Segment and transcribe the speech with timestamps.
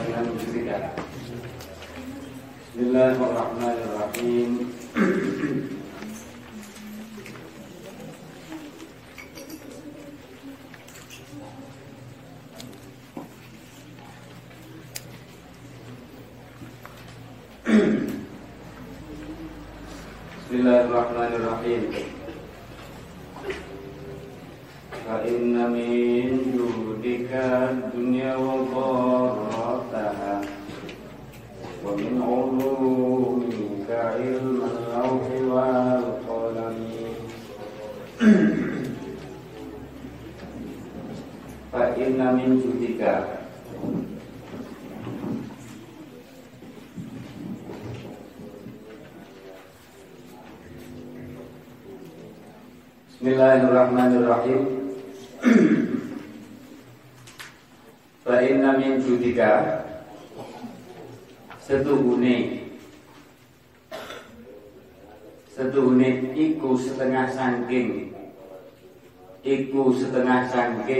[0.00, 0.96] ketiga.
[2.72, 4.56] Bismillahirrahmanirrahim.
[4.96, 5.76] Bismillahirrahmanirrahim.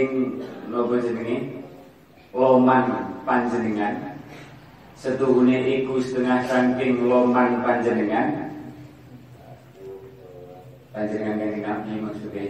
[0.01, 0.41] sangking
[0.73, 1.37] napa jenenge
[2.33, 2.85] loman
[3.21, 4.17] panjenengan.
[4.97, 8.49] Setuhune iku setengah sangking loman panjenengan.
[10.91, 12.45] Panjenengan yang nabi maksudnya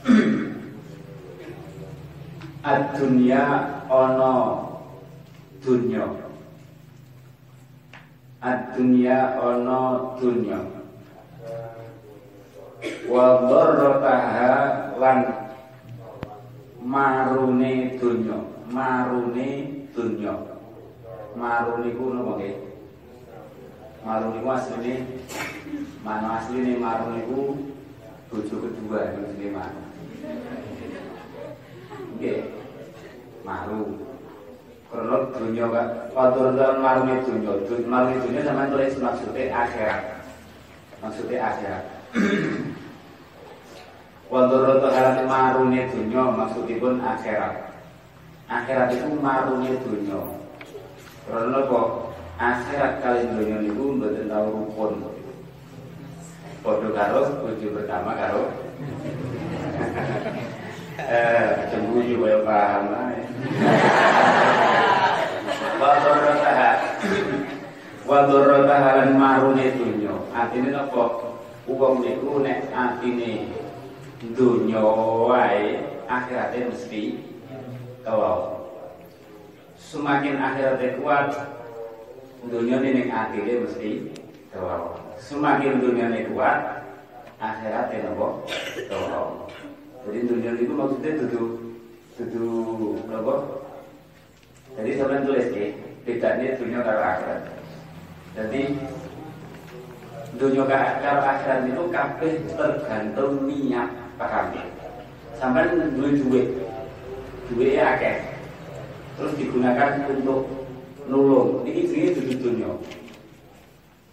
[2.60, 3.44] Ad-dunya
[3.88, 4.36] ono
[5.62, 6.04] dunya.
[8.44, 9.80] Ad-dunya ono
[10.20, 10.60] dunya.
[13.08, 14.52] Wa dharrataha
[15.00, 15.49] lan
[16.80, 18.38] marune dunya
[18.72, 19.48] marune
[19.92, 20.34] dunya
[21.36, 22.56] marune ku napa nggih
[24.04, 24.94] marune ku asline.
[26.00, 27.38] Mana asline marune ku
[28.32, 29.82] bojo kedua jenenge maru
[32.16, 32.40] nggih
[33.44, 33.82] maru.
[34.90, 36.48] Karena dunia kan kotor
[36.80, 37.52] marune dunia
[37.86, 40.02] marune dunia sama tulis maksudnya akhirat.
[41.04, 41.84] Maksudnya akhirat
[44.30, 47.66] Wadoro halan marune dunia maksudipun akhirat
[48.46, 50.22] akhirat itu marune dunia
[51.26, 55.02] karena kok akhirat kali dunia niku mboten tau rukun
[56.62, 58.44] Podo karo bojo pertama karo
[61.10, 63.20] eh cemburu kaya paham ae.
[65.80, 66.70] Wa dzarrataha
[68.04, 70.12] wa dzarrataha lan marune dunya.
[70.36, 71.32] Atine napa?
[71.64, 73.48] Wong niku nek atine
[74.20, 74.80] dunya
[75.24, 77.02] wae akhirate mesti
[78.04, 78.68] kawau.
[79.80, 81.32] Semakin akhirate kuat
[82.44, 84.12] dunia ini atine mesti
[84.52, 85.00] kawau.
[85.16, 86.84] Semakin dunia ini kuat
[87.40, 88.44] akhiratnya nopo
[88.92, 89.48] kawau.
[90.04, 91.42] Jadi dunia itu maksudnya dudu
[92.20, 92.48] dudu
[93.08, 93.64] nopo.
[94.76, 95.64] Jadi sampean tulis ke
[96.04, 97.40] bedanya dunia karo akhirat.
[98.36, 98.60] Jadi
[100.36, 104.64] dunia karo akhirat itu kabeh tergantung niat paham ya.
[105.40, 106.46] Sampean duwe duit,
[107.48, 108.20] duit akeh,
[109.16, 110.44] terus digunakan untuk
[111.08, 111.64] nulung.
[111.64, 112.70] Ini jenenge dudu dunia.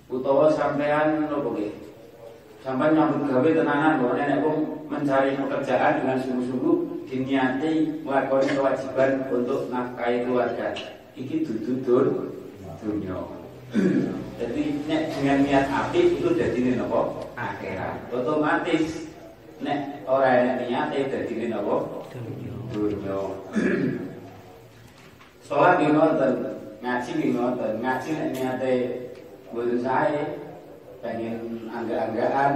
[0.07, 1.75] Utawa sampean nopo nggih?
[2.63, 10.23] Sampai nyambut gawe tenanan nenek pun mencari pekerjaan dengan sungguh-sungguh diniati melakukan kewajiban untuk nafkahi
[10.23, 10.71] keluarga.
[11.15, 11.83] Iki duduk
[12.79, 13.19] dunia.
[14.37, 18.11] Jadi nek dengan niat api itu jadi ini nopo akhirat.
[18.15, 19.06] Otomatis
[19.61, 22.05] nek orang nek niat itu jadi ini nopo
[22.69, 23.17] dunia.
[25.47, 26.33] Sholat di nonton,
[26.83, 28.73] ngaji di nonton, ngaji nek niatnya
[29.55, 30.23] buat saya
[30.99, 32.51] pengen angga-anggaan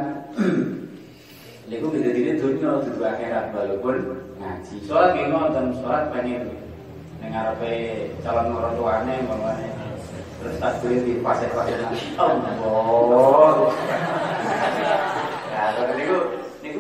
[1.72, 3.97] Niku bisa jadi dunia dudu akhirat walaupun
[4.38, 4.75] ngaji.
[4.85, 6.51] Sholat ki ngoten, sholat pengen
[7.23, 7.72] ning ngarepe
[8.22, 9.68] calon orang tuane umpamane.
[10.41, 11.78] Terus takbir di pasir-pasir
[12.18, 12.50] Allah.
[15.51, 16.18] Nah, kalau niku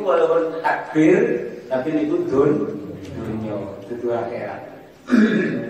[0.01, 1.21] niku walaupun takbir
[1.69, 2.51] tapi niku dun
[3.13, 3.53] dunia
[3.85, 4.61] dudu akhirat.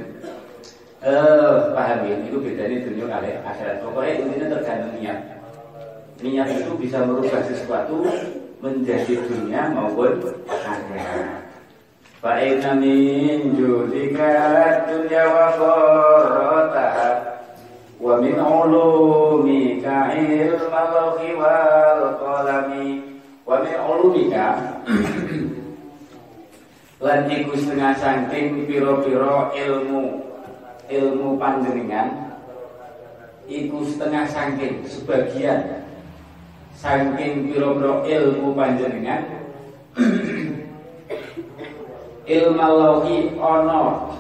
[1.02, 3.82] Eh, paham ya, itu bedanya dunia kali akhirat.
[3.82, 5.18] Pokoknya intinya tergantung niat.
[6.22, 8.06] Niat itu bisa merubah sesuatu
[8.62, 11.42] menjadi dunia maupun akhirat.
[12.22, 14.30] Fa'inna min judika
[14.94, 15.26] dunya
[17.98, 18.38] wa min
[20.22, 23.11] ilma lawhi wal qalami
[23.52, 24.48] wa min ulumika
[27.04, 30.24] lan iku setengah saking piro-piro ilmu
[30.88, 32.32] ilmu panjenengan
[33.52, 35.84] iku setengah saking sebagian
[36.80, 39.22] saking piro-piro ilmu panjenengan.
[42.32, 44.16] Ilmu lauhi ono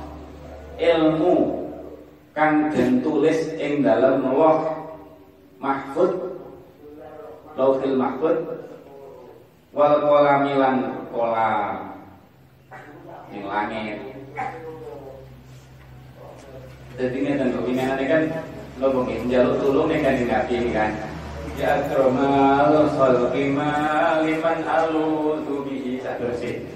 [0.75, 1.36] ilmu
[2.36, 4.60] kang den tulis ing dalam loh
[5.63, 6.12] mahfud
[7.56, 8.36] lauhil mahfud
[9.72, 11.96] wal kolamilan kolam
[13.32, 13.98] ing langit.
[17.00, 18.24] Jadi ini dan kepinginan ini kan?
[18.84, 20.92] Lo mungkin jalur tulung nih kan Nabi kan?
[21.56, 23.72] Ya kromal khalqima
[24.28, 26.68] liman alu tubihi satu sih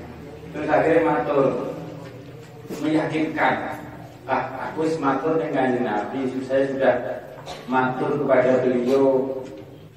[0.55, 1.75] terus akhirnya matur.
[2.79, 3.75] Meyakinkan.
[4.25, 6.31] Ah aku matur dengan Nabi.
[6.47, 6.95] Saya sudah
[7.67, 9.35] matur kepada beliau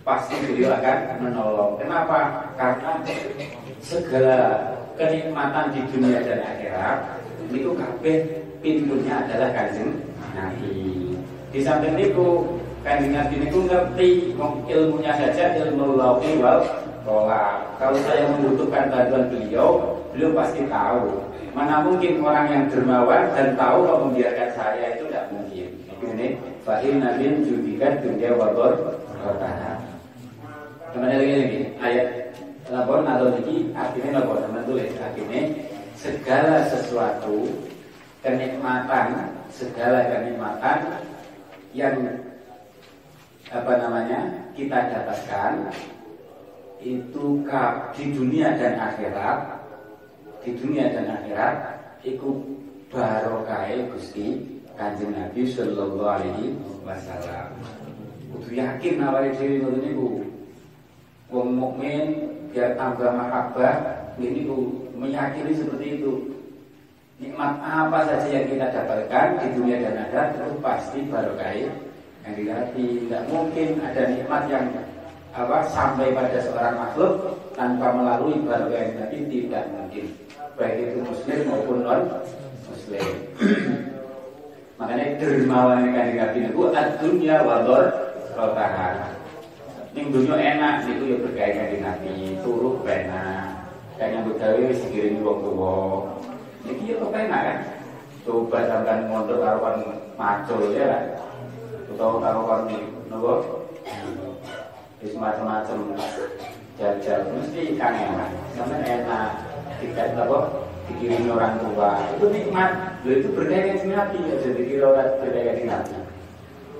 [0.08, 1.76] pasti beliau akan menolong.
[1.76, 2.48] Kenapa?
[2.56, 2.96] Karena
[3.84, 4.38] segala
[4.96, 6.98] kenikmatan di dunia dan akhirat
[7.52, 8.18] itu kabeh
[8.64, 10.00] pintunya adalah kanjeng
[10.32, 11.12] Nabi.
[11.52, 14.08] Di samping itu kanjeng Nabi itu ngerti
[14.72, 16.64] ilmunya saja ilmu lauki wal
[17.80, 21.24] kalau saya membutuhkan bantuan beliau beliau pasti tahu.
[21.56, 25.68] Mana mungkin orang yang dermawan dan tahu kalau membiarkan saya itu tidak mungkin.
[26.04, 26.26] Ini
[26.68, 29.77] fahim nabi judikan dunia wabor kota.
[30.98, 32.08] Ke mana lagi lagi ayat
[32.74, 35.42] lapor atau lagi akhirnya lapor teman tulis akhirnya
[35.94, 37.54] segala sesuatu
[38.18, 40.98] kenikmatan segala kenikmatan
[41.70, 42.02] yang
[43.54, 45.70] apa namanya kita dapatkan
[46.82, 47.46] itu
[47.94, 49.38] di dunia dan akhirat
[50.42, 51.54] di dunia dan akhirat
[52.02, 52.42] iku
[52.90, 54.34] barokai Gusti
[54.74, 57.54] Kanjeng Nabi sallallahu alaihi wasallam.
[58.34, 60.27] Kudu yakin awake dhewe ngoten niku.
[61.28, 63.74] Wong mukmin biar tambah mahabbah
[64.16, 64.48] ini
[64.96, 66.12] meyakini seperti itu.
[67.18, 71.66] Nikmat apa saja yang kita dapatkan di dunia dan akhirat itu pasti barokai
[72.24, 73.04] yang Nabi.
[73.04, 74.64] Tidak mungkin ada nikmat yang
[75.36, 77.12] apa sampai pada seorang makhluk
[77.52, 80.04] tanpa melalui barokah Nabi tidak mungkin
[80.56, 82.00] baik itu muslim maupun non
[82.66, 83.06] muslim
[84.80, 86.62] makanya dermawan yang Nabi itu
[87.04, 87.92] dunia wador
[88.34, 89.17] rotahan
[89.98, 93.50] ini dunia enak itu ya berkaitan dengan Nabi turu enak
[93.98, 95.74] kayak yang begawe wis dikirim wong tuwa.
[96.70, 97.58] Iki ya kok enak kan?
[98.22, 99.76] Coba sampean karo kon
[100.14, 101.04] macul ya kan?
[101.90, 102.62] Utawa karo kon
[103.10, 103.32] nopo?
[105.02, 105.98] Wis macam-macam
[106.78, 108.30] jajal mesti kan enak.
[108.54, 109.28] Sampean enak
[109.82, 110.38] tidak apa?
[110.94, 112.70] Dikirim orang tua itu nikmat.
[113.02, 115.96] Lo itu berdaya dengan nabi ya jadi kira orang berdaya dengan nabi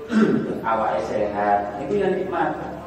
[0.71, 1.83] awal sehat.
[1.83, 2.78] Itu yang nikmat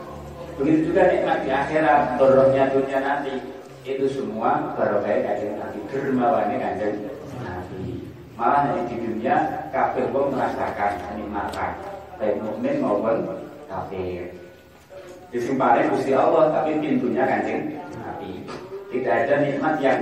[0.58, 3.34] begitu juga nikmat di akhirat dorongnya dunia nanti.
[3.82, 5.78] Itu semua barokah kajian nabi.
[5.90, 6.94] Dermawannya kajian
[7.42, 8.06] nabi.
[8.38, 11.72] Malah di dunia kafir pun merasakan kenikmatan.
[12.16, 13.16] Baik mukmin maupun
[13.66, 14.30] kafir.
[15.32, 18.46] Disimparin Gusti Allah tapi pintunya kancing nabi.
[18.92, 19.98] Tidak ada nikmat yang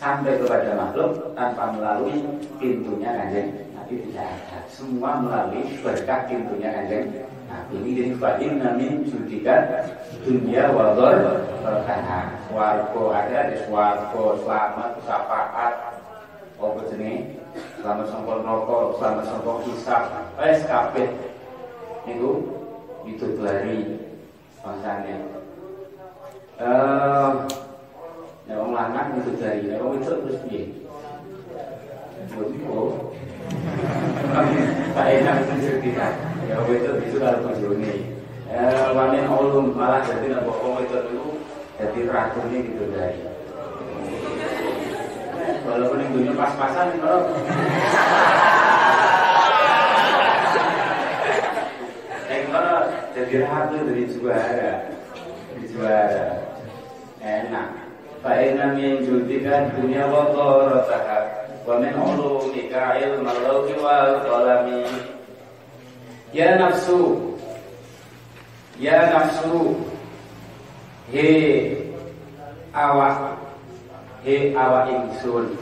[0.00, 2.24] sampai kepada makhluk tanpa melalui
[2.56, 3.94] pintunya kanjeng Nabi.
[4.00, 4.59] Tidak ada.
[4.70, 7.74] Semua melalui berkah pintunya kanjeng Nabi.
[7.82, 9.66] Ini jadi fa'in namin judikan
[10.22, 12.30] dunia wador berkah.
[12.50, 15.74] Wargo ada di wargo selamat sapaat
[16.60, 17.40] apa jenis
[17.80, 20.02] selamat sangkol rokok selamat sangkol kisah
[20.36, 20.60] wes
[22.04, 22.30] niku
[23.08, 23.96] itu dari
[24.60, 25.14] bangsane
[26.60, 27.32] eh
[28.50, 30.42] Ya wong lanang itu dari, ya wong itu terus?
[32.34, 33.12] bojo
[34.94, 36.08] Pak Enak cerita
[36.46, 37.94] ya itu itu kalau bojone
[38.94, 41.38] wanen olum malah jadi nabo om itu dulu
[41.78, 43.22] jadi teraturnya gitu dari
[45.62, 47.30] walaupun yang dunia pas-pasan kalau
[52.26, 52.78] yang kalau
[53.14, 54.72] jadi ratu dari juara
[55.54, 56.26] di juara
[57.22, 57.68] enak
[58.20, 64.85] Pak Enam yang judikan dunia wakorotaha ومن علومك علم اللوح والقلم
[66.35, 67.31] Ya nafsu
[68.75, 69.87] Ya nafsu
[71.07, 71.31] He
[72.75, 73.39] awak
[74.27, 75.55] He awak ingsun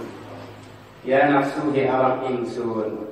[1.06, 3.06] Ya nafsu he awak ingsun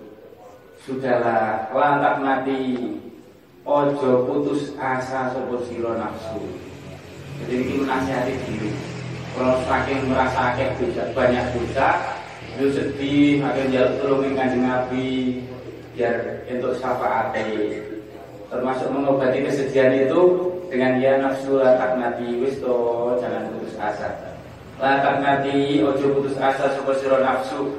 [0.81, 2.97] Sudahlah lantak mati
[3.61, 6.41] Ojo putus asa sopor siro nafsu
[7.45, 8.73] Jadi ini menasihati diri
[9.31, 12.14] kalau saking merasa dosa banyak dosa
[12.56, 15.44] itu sedih akhirnya jaluk tolong kanjeng Nabi
[15.92, 17.36] biar untuk syafaat
[18.48, 20.20] termasuk mengobati kesedihan itu
[20.70, 22.76] dengan ya nafsu latak nabi wis to
[23.22, 24.10] jangan putus asa.
[24.76, 27.70] Latak nabi ojo putus asa sapa sira nafsu.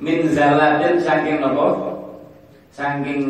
[0.00, 1.96] Min zalatin saking nopo
[2.72, 3.20] saking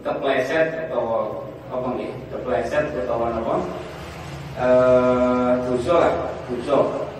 [0.00, 3.54] kepleset atau apa nih kepleset atau nopo
[4.54, 6.14] eh dosa lah,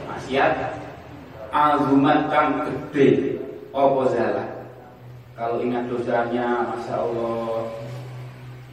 [0.06, 0.52] maksiat
[1.54, 3.38] azumat kang gede.
[3.70, 4.48] Apa salah.
[5.34, 7.62] kalau ingat dosanya Masya Allah.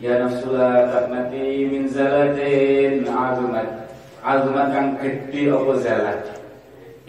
[0.02, 3.70] Ya nafsulah taknati min zalatin azumat.
[4.26, 6.20] Azumat kang gede apa zalat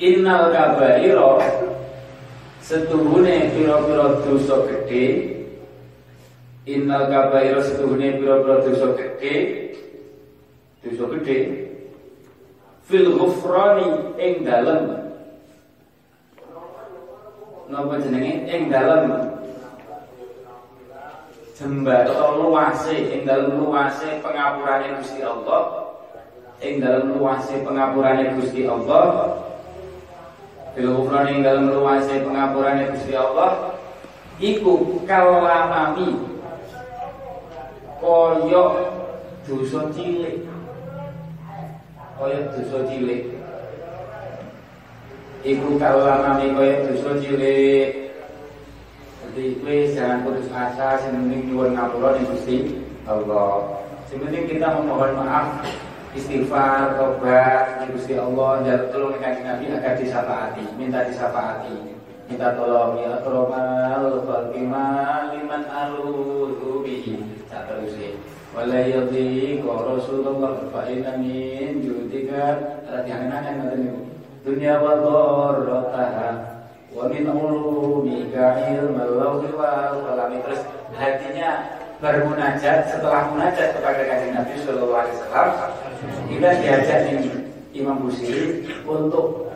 [0.00, 1.41] Innal kabairo
[2.62, 5.35] Setuhune piro-piro dosa gede.
[6.64, 9.37] Innal kabairo setuhune piro-piro dosa gede.
[10.81, 11.38] Dosa gede.
[12.88, 15.02] Fil ghufrani ing dalem
[17.73, 18.45] Napa jenenge?
[18.52, 19.33] Ing dalem
[21.57, 25.88] jembatan luase ing dalam luase pengapurane Gusti Allah.
[26.61, 29.41] Ing dalam luase pengapurane Gusti Allah.
[30.76, 30.93] Fil
[31.33, 33.73] ing dalam luase pengapurane Gusti Allah
[34.37, 36.12] iku kalamami
[38.05, 38.64] koyo
[39.49, 40.45] dosa cilik.
[42.21, 43.32] Koyo dosa cilik
[45.43, 48.03] iku kalamami koyo dosa cilik
[49.33, 53.81] jadi please jangan putus asa, yang penting nyuwun ngapura ning Gusti Allah.
[54.13, 55.65] Yang penting kita memohon maaf,
[56.13, 61.97] istighfar, tobat di Gusti Allah, dan tolong kanjeng Nabi agar disapaati, minta disapaati.
[62.29, 67.17] Minta tolong ya Romal Fatimah liman aluhu bihi.
[67.49, 67.97] Tak terus
[68.53, 74.12] Wala yadhi Rasulullah fa inna min judika Ratihan-ratihan Dunia wa
[74.45, 76.29] dharrataha
[76.93, 80.61] wa min ulumika ilmal lawhi wal qalami terus
[80.93, 81.51] hatinya
[82.03, 85.49] bermunajat setelah munajat kepada kanjeng Nabi Shallallahu Alaihi Wasallam
[86.27, 87.31] kita diajak ini
[87.73, 89.47] Imam Busiri untuk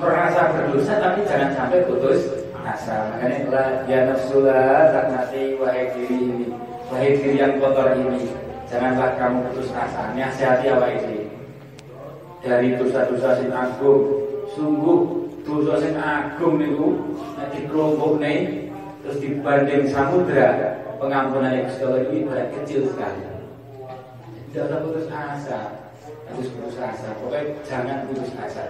[0.00, 2.24] merasa berdosa tapi jangan sampai putus
[2.64, 3.12] asa.
[3.12, 6.46] Makanya itulah ya nafsulah taknati wahai diri ini
[6.88, 8.28] wahai diri yang kotor ini
[8.68, 11.27] janganlah kamu putus asa nasihati awal ini
[12.42, 14.26] dari dosa-dosa sin agung.
[14.56, 16.88] Sungguh dosa sing agung niku
[17.40, 18.32] nek dikelompokne
[19.00, 23.22] terus dibanding samudra pengampunan yang Allah itu ibarat kecil sekali.
[24.52, 25.60] Tidak usah putus asa
[26.28, 27.08] harus putus asa.
[27.22, 28.64] Pokoknya jangan putus asa.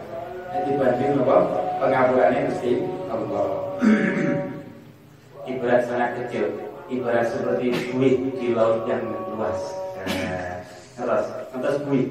[0.54, 1.36] Nek dibanding apa?
[1.78, 2.72] Pengampunannya Gusti
[3.10, 3.48] Allah
[5.50, 6.46] ibarat sangat kecil.
[6.88, 9.04] Ibarat seperti buih di laut yang
[9.36, 9.60] luas.
[10.08, 10.64] Nah,
[10.96, 12.06] terus terus buih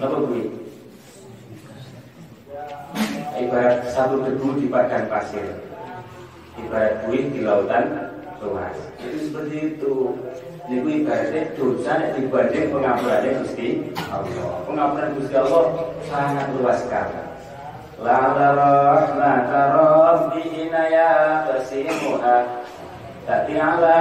[0.00, 0.48] apa buih
[3.36, 5.44] ibarat satu debu di padang pasir.
[6.56, 8.76] Ibarat buih di lautan luas.
[9.00, 9.94] Itu seperti itu.
[10.66, 14.50] Niku ibaratnya dosa yang dibanding pengampunan Gusti Allah.
[14.66, 15.64] Pengampunan Gusti Allah
[16.10, 17.22] sangat luas sekali.
[18.02, 22.66] La rahmata rabbi inaya basimuha.
[23.26, 23.98] Tapi ala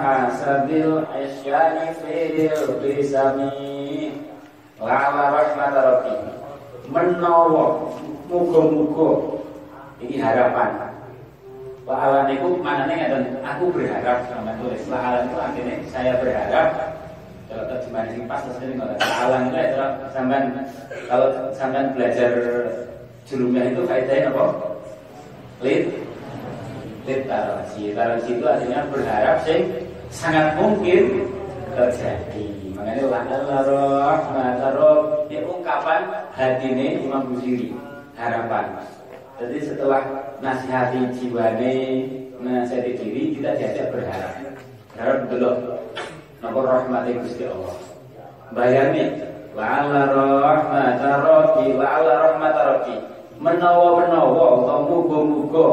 [0.00, 3.52] hasabil isyani fil bisami
[4.82, 6.14] La rahmata rabbi
[6.90, 7.86] Menawa
[8.26, 9.38] Muga-muga
[10.02, 10.88] ini harapan.
[11.84, 14.82] Wa'alan itu maknanya ngeten, aku berharap sama tulis.
[14.88, 16.68] Wa'alan itu artinya saya berharap
[17.52, 20.44] kalau terjemahan ini pas ini kalau Wa'alan itu adalah sampean
[21.06, 22.32] kalau sampean belajar
[23.28, 24.44] jurumnya itu kaitanya apa?
[25.60, 25.84] Lid
[27.04, 27.92] lid tarosi.
[27.92, 29.60] Tarosi itu artinya berharap sih
[30.08, 31.28] sangat mungkin
[31.76, 32.61] terjadi.
[32.82, 33.42] Makanya wa'alan
[34.02, 34.58] rahmat
[35.30, 36.02] ini ungkapan
[36.34, 37.70] hati ini Imam Busiri
[38.18, 38.74] harapan.
[39.38, 40.02] Jadi setelah
[40.42, 42.10] nasihati jiwane,
[42.42, 44.34] nasihati diri, kita diajak berharap.
[44.98, 45.50] Berharap dulu,
[46.42, 47.78] nomor rahmati Gusti Allah.
[48.50, 49.14] Bayani,
[49.54, 50.02] la'ala
[50.42, 52.98] rahmata rabbi, la'ala rahmata rabbi.
[53.38, 55.66] Menawa-menawa, atau mugo-mugo,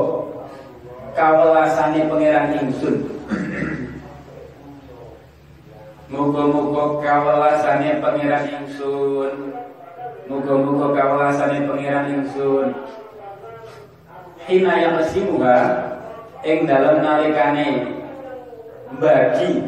[1.17, 3.18] kawelasane pangeran ingsun.
[6.09, 9.53] Muga-muga kawelasane pangeran ingsun
[10.29, 12.69] Muga-muga kawalasane pangeran ingsun.
[14.45, 15.57] Hina yang mesimuha
[16.45, 17.97] ing dalam nalikane
[18.97, 19.61] bagi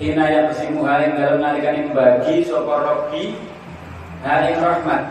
[0.00, 3.36] Hina yang mesimuha ing dalam nalikane bagi sapa Rabbi
[4.24, 5.02] ha ing rahmat.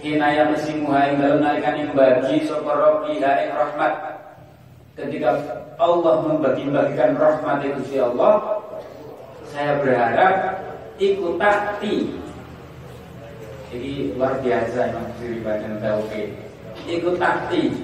[0.00, 3.92] Hina yang mesimuha ing dalam nalikane bagi sapa Rabbi ha ing rahmat.
[4.96, 5.30] Ketika
[5.76, 8.64] Allah membagi-bagikan rahmat itu si Allah,
[9.56, 10.36] saya berharap
[11.00, 12.12] ikut takti
[13.72, 16.28] jadi luar biasa Imam Siri Badan Tauhid.
[16.86, 17.74] Ikut takti.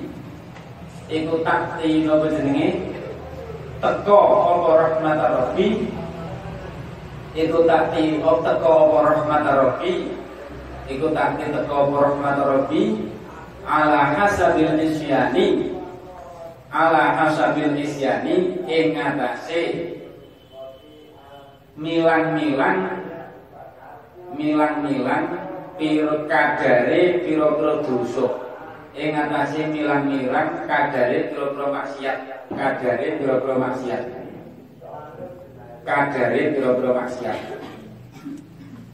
[1.10, 2.86] Ikut takti nopo jenenge?
[3.82, 5.90] Teko apa rahmat Rabbi.
[7.34, 9.92] Ikut takti op teko apa rahmat Rabbi.
[10.86, 12.82] Ikut takti teko apa rahmat Rabbi.
[13.66, 15.74] Ala hasabil isyani
[16.70, 18.94] ala hasabil isyani ing
[21.82, 22.78] milang-milang
[24.38, 25.24] milang-milang
[25.74, 28.26] piro kadare piro-piro dosa.
[28.94, 32.18] Ing atase milang-milang kadare pira-pira maksiat
[32.54, 34.02] kadare pira-pira maksiat.
[35.82, 37.38] Kadare pira-pira maksiat.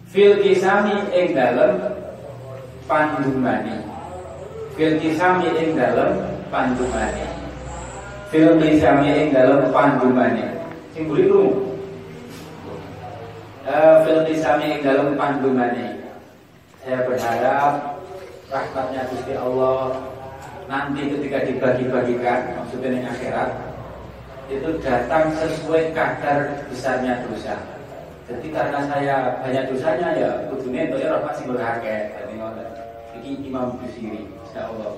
[0.09, 1.77] Fil kisami ing dalem
[2.89, 3.85] pandumane.
[4.73, 6.17] Fil kisami ing dalem
[6.49, 7.27] pandumane.
[8.33, 10.47] Fil kisami ing dalem pandumane.
[10.97, 11.53] Sing uh,
[14.05, 16.01] fil kisami dalem pandumane
[16.81, 18.01] saya berharap
[18.49, 19.93] rahmatnya Gusti Allah
[20.69, 23.51] nanti ketika dibagi-bagikan maksudnya di akhirat
[24.49, 27.61] itu datang sesuai kadar besarnya dosa.
[28.29, 31.97] Jadi karena saya banyak dosanya ya kudune itu ya rahmat sing berharga.
[32.17, 32.69] Jadi ngoten.
[33.45, 34.97] Imam Busiri insyaallah.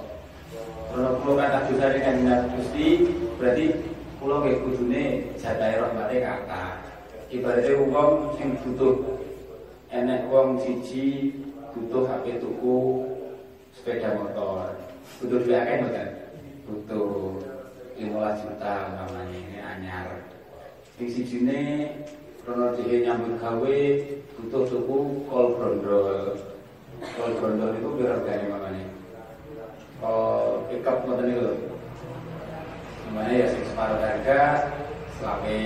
[0.94, 3.10] Kalau pulau kata dosa dengan Gusti
[3.42, 3.74] berarti
[4.22, 6.89] pulau kayak kudune jatah rahmatnya kata.
[7.30, 9.22] Ibaratnya uang sing butuh
[9.94, 11.30] enek uang siji
[11.70, 13.06] butuh HP tuku
[13.70, 14.74] sepeda motor.
[15.22, 16.08] Butuh dua kan bukan
[16.66, 17.10] butuh
[18.02, 20.08] 15 juta namanya ini anyar.
[20.98, 21.86] Di sini
[22.42, 23.78] krono dia nyambut gawe
[24.34, 24.98] butuh tuku
[25.30, 26.34] kol brondol.
[26.98, 28.86] Kol brondol itu biar harganya namanya
[30.00, 31.52] kol pickup ngoten itu
[33.06, 34.40] namanya ya separuh harga
[35.20, 35.60] selawe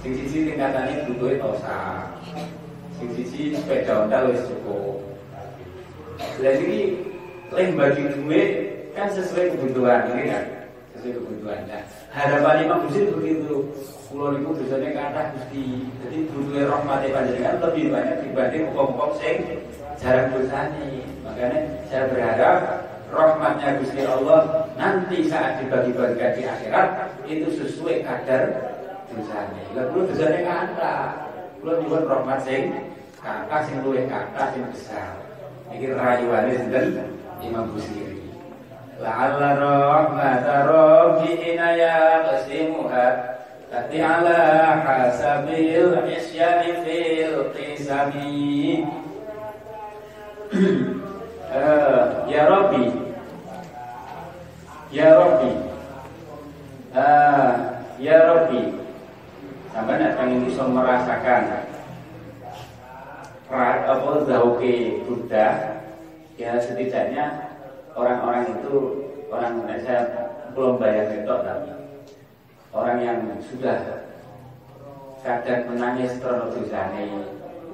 [0.00, 2.08] sing siji tingkatannya butuh tosa
[2.96, 5.00] sing siji sepeda Honda wis cukup
[6.40, 6.80] jadi ini
[7.52, 8.48] lain bagi duit
[8.96, 10.44] kan sesuai kebutuhan ini kan
[11.00, 11.60] sesuai kebutuhan.
[11.64, 13.64] Nah, harapan Imam Husin begitu.
[14.10, 15.86] Pulau itu biasanya kata gusti.
[16.02, 19.36] Jadi butuhnya rahmatnya panjenengan lebih banyak dibanding hukum-hukum sing
[20.02, 21.00] jarang nih.
[21.22, 22.58] Makanya saya berharap
[23.10, 26.88] rahmatnya Gusti Allah nanti saat dibagi-bagikan di akhirat
[27.26, 28.69] itu sesuai kadar
[29.14, 29.62] dosanya.
[29.74, 30.94] Lalu dosanya kata,
[31.60, 32.72] belum dibuat rahmat sing
[33.20, 35.12] kata sing luwih kata sing besar.
[35.70, 36.86] Ini rayuannya sinten?
[37.44, 38.18] Imam Busiri.
[39.00, 43.06] La'alla rahmata rabbi inaya qasimuha.
[43.70, 48.82] Tati ala hasabil isyani fil qisami.
[50.50, 52.90] Uh, Ya Rabbi.
[54.90, 55.52] Ya Rabbi.
[56.90, 57.54] Uh,
[58.02, 58.79] Ya Rabbi
[59.70, 61.42] Sampai nak pengen bisa merasakan.
[63.50, 65.46] Apa zauke Buddha
[66.38, 67.50] ya setidaknya
[67.98, 68.74] orang-orang itu
[69.30, 69.96] orang Indonesia
[70.54, 71.70] belum bayar itu tapi
[72.70, 74.06] orang yang sudah
[75.26, 76.62] kadang menangis terlalu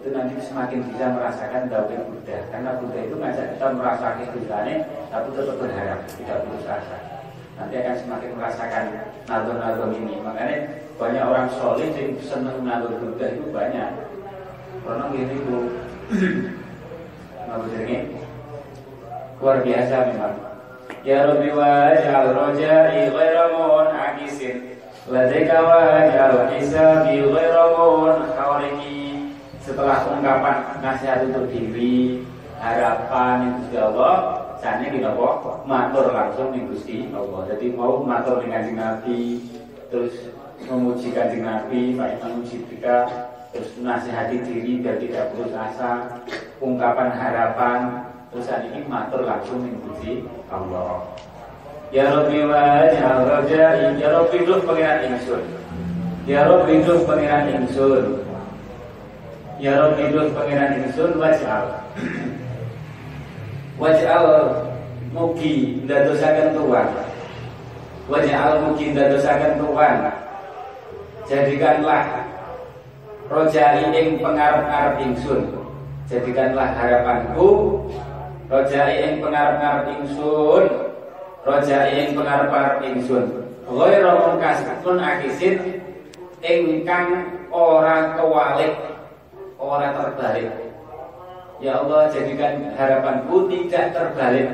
[0.06, 2.38] itu nanti semakin bisa merasakan zauke Buddha.
[2.54, 4.74] Karena Buddha itu ngajak kita merasakan dosane
[5.11, 6.98] tapi tetap berharap tidak putus asa.
[7.56, 8.85] Nanti akan semakin merasakan
[9.26, 10.14] nalur-nalur ini.
[10.20, 13.90] Makanya banyak orang solid yang senang nalur Buddha itu banyak.
[14.80, 15.37] Karena gini
[17.46, 17.96] Nggak ini
[19.37, 20.35] luar biasa memang.
[21.06, 23.46] Ya Rabbi waj'al roja'i ghaira
[23.92, 24.76] akisin.
[25.06, 27.64] Ladeka waj'al hisabi ghaira
[28.35, 29.30] khawriki
[29.62, 32.26] Setelah ungkapan nasihat untuk diri
[32.59, 34.16] Harapan yang Gusti Allah
[34.59, 37.46] Sana kita kok matur langsung nih Gusti Allah.
[37.54, 39.38] Jadi mau matur dengan Nabi
[39.94, 43.04] Terus memuji kanjeng Nabi Baik memuji kita
[43.52, 46.20] terus nasihati diri biar tidak putus asa
[46.60, 47.80] ungkapan harapan
[48.32, 51.04] terus ini matur langsung mengikuti Allah.
[51.94, 55.44] Ya Rabbi wa ja'al raja'i Ya Rabbi duh pengiran ingsun.
[56.26, 58.26] Ya Rabbi duh pengiran ingsun.
[59.62, 61.66] Ya Rabbi duh pengiran ingsun waj'al.
[63.78, 64.28] Waj'al
[65.12, 66.88] mugi ndadosaken tuan
[68.08, 70.25] Waj'al mugi ndadosaken tuan
[71.26, 72.22] Jadikanlah
[73.26, 75.42] rojai ing pengarap-arap ingsun.
[76.06, 77.82] Jadikanlah harapanku
[78.46, 80.70] rojai ing pengarap-arap ingsun
[81.42, 83.42] rojai ing pengarap-arap ingsun.
[83.66, 85.58] Ghairu munkasatun akisit
[86.46, 88.78] ingkang ora kewalik
[89.58, 90.54] ora terbalik.
[91.58, 94.46] Ya Allah jadikan harapanku tidak terbalik.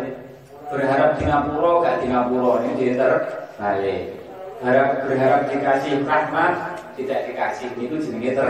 [0.72, 4.21] Berharap di Ngapura gak di Ngapura Ini jadi terbalik
[4.62, 8.48] Harap, Berharap dikasih rahmat tidak dikasih itu jenenge ter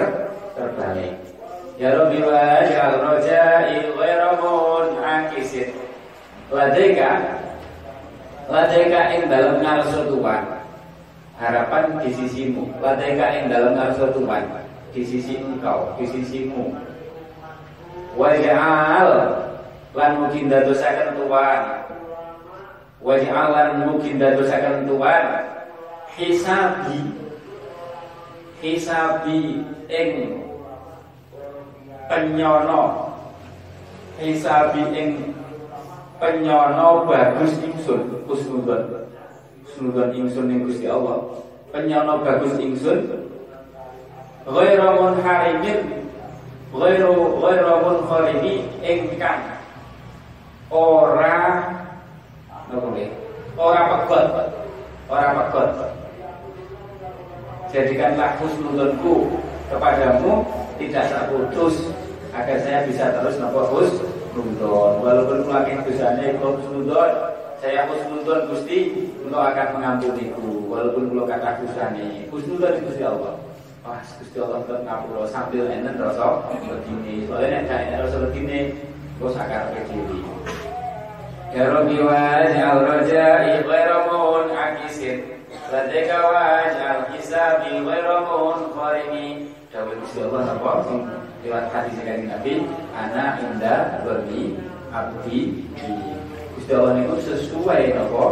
[0.52, 1.16] terbalik.
[1.80, 5.72] Ya rabbi wa ja'al raja'i ghairu munkisin
[6.52, 7.40] ladaika
[8.44, 10.42] ladaika ing dalam ngarsa Tuhan.
[11.40, 12.68] Harapan di sisimu.
[12.84, 14.44] Ladaika ing dalam ngarsa Tuhan.
[14.92, 16.76] Di sisi engkau di sisimu.
[18.20, 19.08] Waj'al
[19.96, 21.60] lan mungkin dadosaken Tuhan.
[23.00, 25.24] Waj'al lan mungkin dadosaken Tuhan
[26.16, 26.98] hisabi
[28.60, 30.10] hisabi ing
[32.06, 33.10] penyono.
[34.20, 35.10] Hisabi ing
[36.20, 38.22] penyono bagus ingsun.
[38.28, 39.08] Kusnudon
[39.66, 41.42] kusnudon ingsun ning Gusti Allah.
[41.72, 43.28] Penyono bagus ingsun.
[44.42, 46.10] Ghairu munharimin
[46.74, 49.58] ghairu ghairu munharimi ingkang
[50.70, 51.38] ora
[53.54, 54.26] ora pegot.
[55.06, 56.01] Ora pegot
[57.72, 59.32] jadikanlah husnudonku
[59.72, 60.44] kepadamu
[60.76, 61.88] tidak terputus
[62.36, 67.10] agar saya bisa terus napa husnudon walaupun melakukan dosanya husnudon
[67.64, 68.92] saya husnudon Gusti
[69.24, 73.40] untuk akan mengampuniku walaupun kula kata dosane husnudon Gusti Allah
[73.82, 78.58] Wah, Gusti Allah tetap sambil enen rasa begini soalnya nek gak enak rasa begini
[79.16, 80.20] kok sakar kiri
[81.52, 85.41] Ya Rabbi waj'al rajai ghairamun akisin
[85.72, 91.00] Ladeka waj'al hisabi ghairamun qarimi Dawai Gusti Allah apa sing
[91.40, 94.60] lewat hadis kanjeng Nabi ana indah berni
[94.92, 95.64] abdi
[96.52, 98.24] Gusti Allah niku sesuai apa?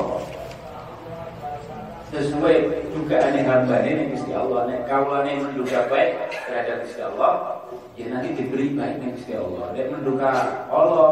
[2.12, 2.56] Sesuai
[2.92, 4.68] dugaan yang hamba ini Gusti Allah.
[4.68, 7.64] Nek kawulane menduga baik terhadap Gusti Allah
[7.96, 9.64] ya nanti diberi baik nih Gusti Allah.
[9.72, 10.28] Nek menduga
[10.68, 11.08] Allah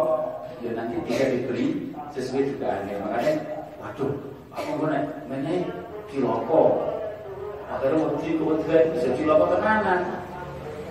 [0.61, 3.01] ya nanti tidak diberi sesuai dugaannya.
[3.01, 3.33] Makanya
[3.81, 4.13] waduh
[4.53, 5.05] aku gue nek
[6.09, 6.63] ciloko
[7.69, 10.01] akhirnya waktu itu bisa ciloko tekanan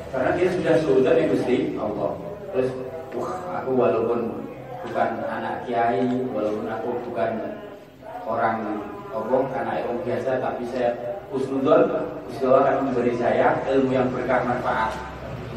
[0.07, 2.15] karena dia sudah sudah nih Gusti Allah.
[2.55, 2.69] Terus
[3.17, 4.19] wah aku walaupun
[4.87, 7.31] bukan anak kiai walaupun aku bukan
[8.23, 10.95] orang obong anak orang biasa tapi saya
[11.27, 11.91] husnudon
[12.31, 14.95] Gusti Allah akan memberi saya ilmu yang berkah manfaat.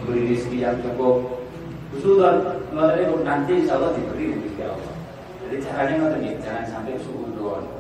[0.03, 1.41] Memberi rezeki yang cukup.
[1.95, 2.37] Husnudon.
[3.23, 4.95] Nanti insya Allah diberi Gusti Allah.
[5.47, 7.80] Jadi caranya ngoten jangan sampai suudon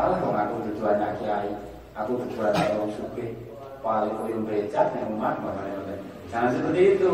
[0.00, 1.52] malah kalau aku tujuan anak kiai
[1.92, 3.36] aku tujuan orang suke
[3.84, 5.94] paling koyo becak ning rumah bagaimana
[6.32, 7.12] jangan seperti itu.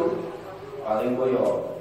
[0.87, 1.75] Paling koyo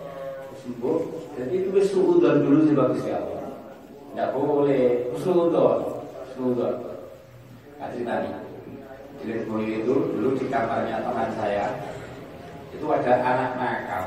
[0.65, 0.97] sembuh
[1.37, 6.01] jadi itu suudon dulu sih bagus ya tidak boleh suudon
[6.33, 6.73] suudon.
[7.77, 8.41] Nah ceritanya
[9.21, 11.69] jadi Boyo itu dulu di kamarnya teman saya
[12.73, 14.05] itu ada anak nakal.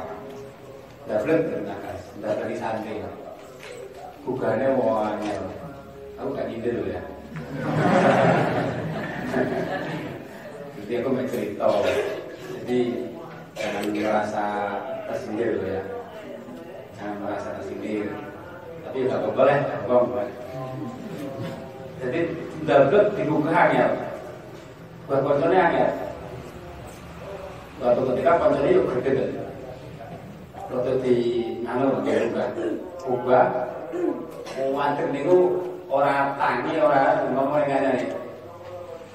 [1.06, 3.06] Dablek nakal, dari santri
[4.26, 5.67] bukannya angel
[6.18, 7.02] aku gak nyindir loh ya?
[10.82, 11.66] Jadi aku mau cerita.
[12.58, 12.78] Jadi
[13.54, 14.46] jangan merasa
[15.06, 15.82] tersindir loh ya.
[16.98, 18.10] Jangan merasa tersindir.
[18.84, 20.22] Tapi gak lah apa
[21.98, 22.20] jadi
[22.62, 23.90] dapat dibuka angel
[25.10, 25.90] buat konsolnya angel
[27.82, 29.24] waktu ketika konsolnya yuk gede
[30.70, 31.16] waktu di
[31.66, 32.44] nganu buka
[33.02, 33.42] buka
[34.58, 35.38] Wanter niku
[35.88, 37.92] ora tangi ora ngomong ngene.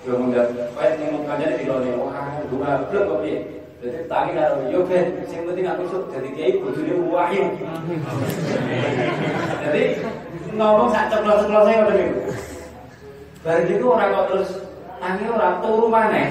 [0.04, 3.38] Yo mundar, kowe ning kancane dilone wah dua blok kok piye.
[3.80, 7.44] Dadi tangi karo yo ben sing penting aku sok dadi kiai bojone wahyu.
[9.64, 9.84] Jadi
[10.60, 12.22] ngomong sak ceplos-ceplose ngoten niku.
[13.44, 14.50] Bar gitu ora kok terus
[15.00, 16.28] tangi ora turu maneh.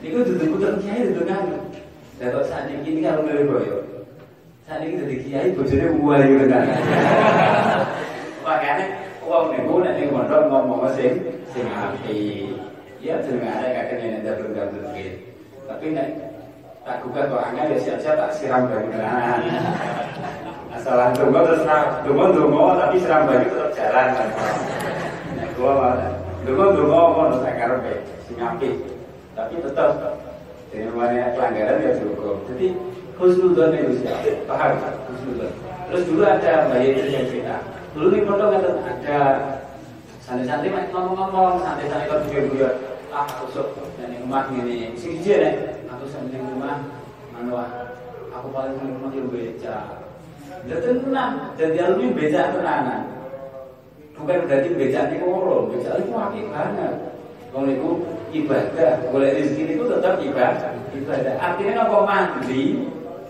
[0.00, 1.58] Niku duduk puter kiai duduk nganu.
[2.16, 3.95] Lah saat ini kalau milih boyo.
[4.66, 6.66] Saat ini jadi kiai bojone buah gitu kan.
[8.42, 11.22] Makanya uang niku nek ning pondok ngomong sing
[11.54, 12.50] sing api.
[12.98, 14.90] Ya jeneng ada kakek nenek dak bergantung
[15.70, 16.08] Tapi nek
[16.82, 19.38] tak gugah kok ya siap-siap tak siram banyu tenan.
[20.74, 21.62] Asal tunggu terus
[22.02, 24.06] tunggu tunggu tapi siram banyu tetap jalan.
[25.38, 26.10] Nek gua malah
[26.42, 28.82] tunggu tunggu ngono tak karepe sing api.
[29.38, 29.94] Tapi tetap
[30.74, 32.42] jadi mana pelanggaran ya cukup.
[32.50, 32.74] Jadi
[33.16, 34.30] husnudon itu siapa?
[34.48, 34.72] Paham?
[35.12, 35.52] Husnudon.
[35.86, 37.56] Terus dulu ada bayi itu yang cerita.
[37.96, 39.12] Dulu di pondok ada
[40.20, 42.68] santri-santri masih ngomong-ngomong, santri-santri kan juga juga
[43.16, 45.54] ah aku sok dan yang rumah ini sini aja deh.
[45.88, 46.84] Aku sama yang rumah
[47.32, 47.64] mana
[48.28, 49.78] aku paling seneng rumah yang beca.
[50.66, 53.02] Dia tenang, dan dia lebih beca tenanan.
[54.18, 56.94] Bukan berarti beca ini ngorong, beca itu akeh banget.
[57.54, 57.90] Kalau itu
[58.36, 60.72] ibadah, boleh rezeki itu tetap ibadah.
[60.92, 61.34] Ibadah.
[61.40, 62.62] Artinya apa mandi?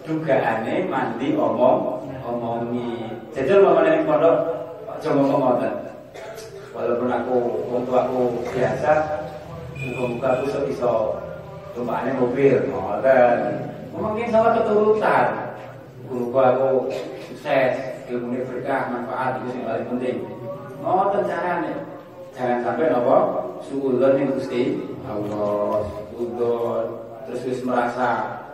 [0.07, 3.11] Dugaane mandi omong omongi.
[3.35, 4.39] Jajal mamane ning pondok?
[4.97, 5.61] Aja ngomong
[6.77, 7.37] walaupun aku
[7.73, 8.21] untuk aku
[8.53, 8.93] biasa
[9.77, 10.93] muka-muka aku iso iso
[11.73, 13.37] tumpakane mobil ngoten.
[13.97, 15.27] Mungkin salah keturutan
[16.07, 16.69] guruku aku
[17.29, 17.75] sukses
[18.13, 20.17] ilmu ini berkah manfaat itu yang paling penting.
[20.81, 21.75] Ngoten carane.
[22.37, 23.19] Jangan sampai nopo
[23.65, 24.63] suudon ning Gusti
[25.09, 25.81] Allah
[26.13, 26.85] suudon.
[27.27, 28.45] Terus wis merasa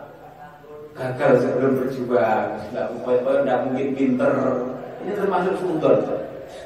[0.93, 2.47] gagal sebelum berjuang.
[2.69, 4.33] Tidak tidak mungkin pinter.
[5.03, 5.99] Ini termasuk sudon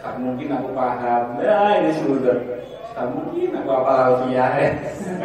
[0.03, 1.23] tak mungkin aku paham.
[1.41, 2.39] Ya ini sudon
[2.93, 4.53] tak mungkin aku apa alfiah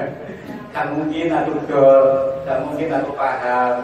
[0.74, 2.06] tak mungkin aku dol.
[2.42, 3.74] Tak mungkin aku paham.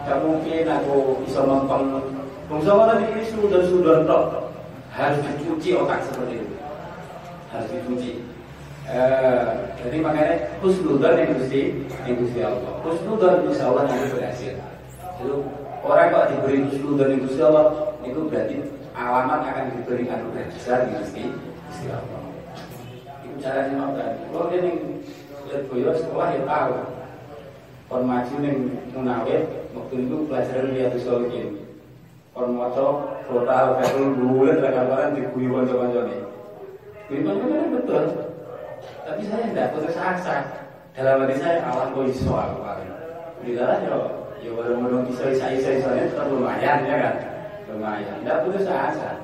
[0.00, 2.00] Gak mungkin aku bisa nonton
[2.48, 4.50] Bangsa mana ini sudah-sudah tok?
[4.90, 6.56] Harus dicuci otak seperti itu.
[7.52, 8.12] Harus dicuci
[8.90, 9.48] eh,
[9.86, 11.62] Jadi makanya Husnudan yang Gusti
[12.04, 14.54] Yang Gusti Allah Husnudan Gusti Allah yang berhasil
[15.18, 15.32] Jadi
[15.80, 17.66] orang kok diberi husnudan yang Gusti Allah
[18.02, 18.56] Itu berarti
[18.92, 21.22] alamat akan diberi anugerah besar di Gusti
[21.70, 22.20] Gusti Allah
[23.22, 24.78] Itu caranya makan Kalau dia yang
[25.46, 27.00] lihat boyo sekolah ya tahu
[27.90, 31.58] Kon maju ning munawir waktu itu pelajaran lihat solihin.
[32.30, 36.22] Kon maca total betul bulan lah kabaran diguyu kanca-kancane.
[37.10, 38.04] Guyu kanca betul.
[39.04, 40.36] Tapi saya tidak putus asa.
[40.96, 42.60] Dalam hati saya awan kok iso aku.
[43.44, 43.96] Di dalam yo
[44.40, 47.14] yo belum bisa bisa bisa bisa tetap lumayan ya kan.
[47.70, 48.20] Lumayan.
[48.20, 49.16] Tidak putus asa.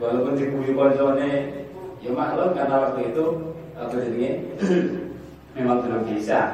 [0.00, 1.62] Walaupun diguyu kancane
[2.02, 3.24] ya maklum karena waktu itu
[3.78, 4.26] apa jadi
[5.54, 6.50] memang belum bisa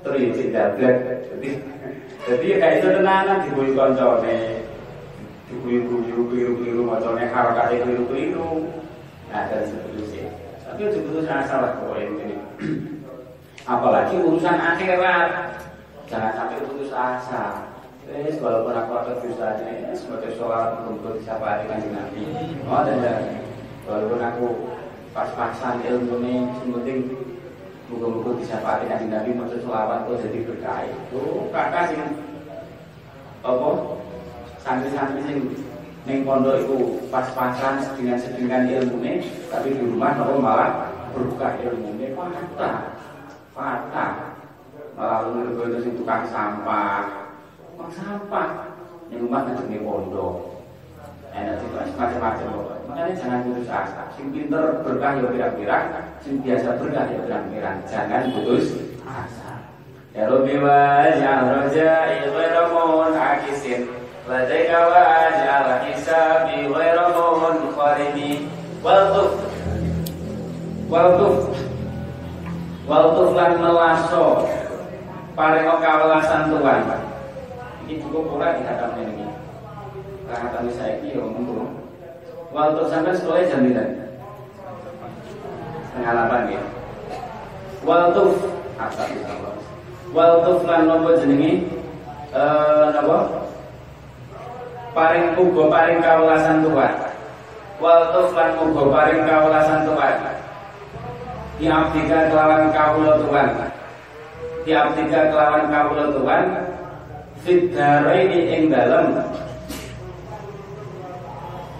[0.00, 0.96] terus dablek
[1.28, 1.48] jadi
[2.24, 4.64] jadi kayak itu tenanan dibuyi koncone
[5.52, 8.64] dibuyi-buyi keliru-keliru macamnya harakatnya keliru-keliru
[9.28, 10.17] nah dan seterusnya
[10.68, 12.36] tapi itu putus asa lah pokoknya ini.
[13.64, 15.28] Apalagi urusan akhirat.
[16.08, 17.72] Jangan sampai putus asa.
[18.08, 22.24] Wes walaupun aku ada dosanya sebagai sholat untuk siapa hari kanjeng Nabi.
[22.68, 23.44] Oh dan
[23.84, 24.46] walaupun aku
[25.12, 26.98] pas-pasan ilmu ini, penting
[27.88, 30.84] Buku-buku bisa pakai nanti Nabi maksud selawat kok jadi berkah.
[31.16, 31.96] Oh, kakak sih.
[33.40, 33.70] Apa?
[34.60, 35.38] Santri-santri sing
[36.08, 36.76] neng pondok itu
[37.12, 42.96] pas-pasan sedingan ilmu ini, tapi di rumah nopo malah berkah ilmu ini patah,
[43.52, 44.12] patah.
[44.96, 47.28] Malah lu itu tukang sampah,
[47.76, 48.48] tukang sampah.
[49.12, 50.58] Yang rumah ngajeng pondok
[51.46, 52.48] itu macam-macam
[52.88, 55.86] makanya jangan putus asa sing pinter berkah ya pirang-pirang
[56.24, 58.64] sing biasa berkah ya pirang-pirang jangan putus
[59.04, 59.52] asa
[60.16, 63.97] ya Rabbi waj'al raja'i ghairu akisin
[64.28, 68.44] waj'al hisabi ghairu munqaridi
[68.84, 69.40] waltuf
[70.92, 71.36] waltuf
[72.84, 74.44] waltuf lan melaso
[75.32, 76.80] paring kawelasan Tuhan
[77.88, 79.32] ini cukup pula dikatakan ini
[80.28, 81.72] kata saya ini ya ngomong
[82.88, 83.92] sampai sekolah jam berapa?
[85.88, 86.62] Setengah delapan ya.
[87.84, 88.40] Waltuf
[88.80, 89.56] Allah.
[90.16, 91.68] Waltuf lan nopo jenengi
[92.32, 93.47] eh?
[94.98, 96.94] Paring ugo paring kawulasan Tuhan.
[97.78, 100.14] Waltuf lan ugo paring kawulasan Tuhan.
[101.62, 103.48] Di abdika kelawan kawula Tuhan.
[104.66, 106.44] Di abdika kelawan kawula Tuhan.
[107.46, 109.14] Fit ini ing dalem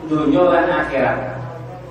[0.08, 1.18] dunia lan akhirat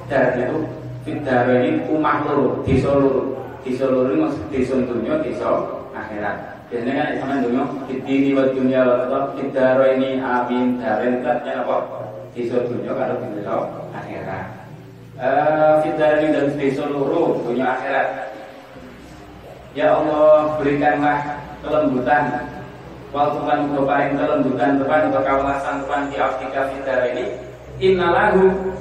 [0.10, 0.58] dan itu
[1.06, 4.10] fitdara ini umah loro desa loro desa loro
[4.50, 4.76] desa
[5.22, 5.50] desa
[5.94, 11.64] akhirat biasanya kan sama dunia fitdini wa dunia atau fitdara ini amin daren itu artinya
[11.64, 11.78] apa?
[12.36, 13.54] Desa dunia kalau desa
[13.96, 14.46] akhirat.
[15.18, 16.48] Uh, fitdara ini dan
[16.92, 18.08] loro dunia akhirat.
[19.78, 21.20] Ya Allah berikanlah
[21.64, 22.24] kelembutan.
[23.16, 27.26] Waktu kan paling kelembutan Tuhan Untuk kawasan Tuhan di Afrika Fitdara ini
[27.78, 28.74] innalahu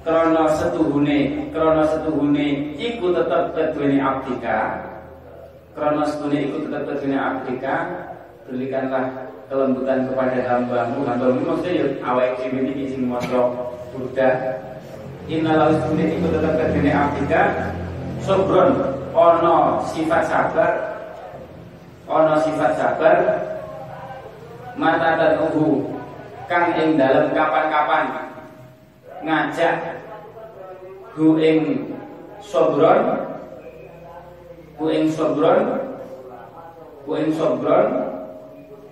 [0.00, 4.60] krono setuhune krono setuhune iku tetep kedune abdika
[5.76, 7.74] krono setuhune iku tetep kedune abdika
[8.48, 11.04] berikanlah kelembutan kepada hambamu.
[11.04, 13.52] Hambamu maksudnya ya awak dhewe iki sing maca
[13.92, 14.56] Buddha.
[15.28, 17.42] Innalahu setuhune iku tetep kedune abdika
[18.24, 18.72] sobron
[19.12, 20.72] ono sifat sabar
[22.08, 23.16] ono sifat sabar.
[24.76, 25.88] Mata dan uhu
[26.48, 28.32] kang ing dalam kapan-kapan.
[29.24, 29.76] Ngajak
[31.16, 31.92] hu ing
[32.40, 33.35] sobron
[34.76, 35.64] hu ing sobron
[37.04, 37.88] hu ing sobron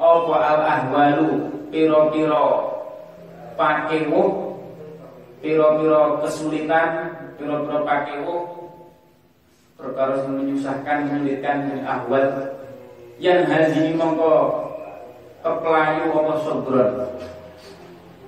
[0.01, 1.29] apa al ahwalu
[1.71, 2.49] piro-piro
[3.55, 4.23] pakewo
[5.45, 7.15] piro-piro kesulitan?
[7.35, 8.37] Piro-piro pakewo
[9.75, 12.27] perkara yang menyusahkan menyulitkan ahwal.
[13.19, 14.65] Yang hazi mongko
[15.45, 16.91] keplayu apa sobron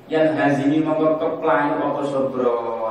[0.06, 2.85] yang hazini mongko keplayu apa sobron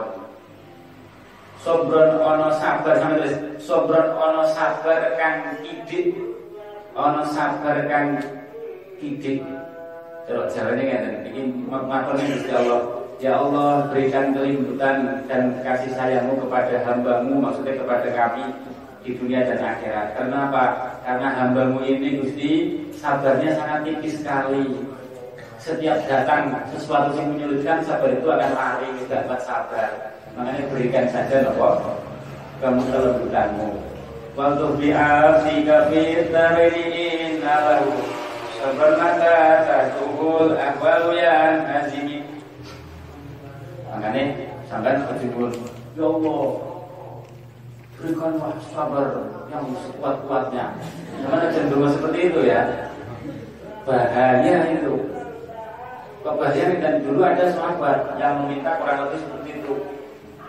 [1.65, 6.13] sobron ono sabar sama tulis sobron ono sabar kang kidik
[6.93, 8.21] ono sabar kang
[9.01, 9.41] kidik
[10.25, 12.82] Coba jawabannya kan ini maturnya Gusti Allah.
[13.21, 18.49] Ya Allah berikan kelimbutan dan kasih sayangmu kepada hambamu Maksudnya kepada kami
[19.06, 20.17] di dunia dan akhirat.
[20.17, 20.97] Kenapa?
[21.06, 24.65] Karena hambamu ini Gusti sabarnya sangat tipis sekali.
[25.62, 31.95] Setiap datang sesuatu yang menyulitkan sabar itu akan lari dapat sabar makanya berikan saja nopo
[32.60, 33.69] kamu kelembutanmu
[34.36, 37.91] waktu bi'afika fi tarini lahu
[38.65, 42.26] sabar mata tatuhul ahwalu yang azimi.
[43.93, 44.24] Makanya
[44.67, 45.52] sampai seperti pun
[45.95, 46.43] ya Allah
[47.95, 49.08] berikanlah sabar
[49.48, 50.65] yang sekuat-kuatnya.
[51.21, 52.91] Gimana cenderung seperti itu ya.
[53.86, 54.98] Bahaya itu.
[56.26, 59.74] Kebahagiaan dan dulu ada sahabat yang meminta kurang lebih seperti itu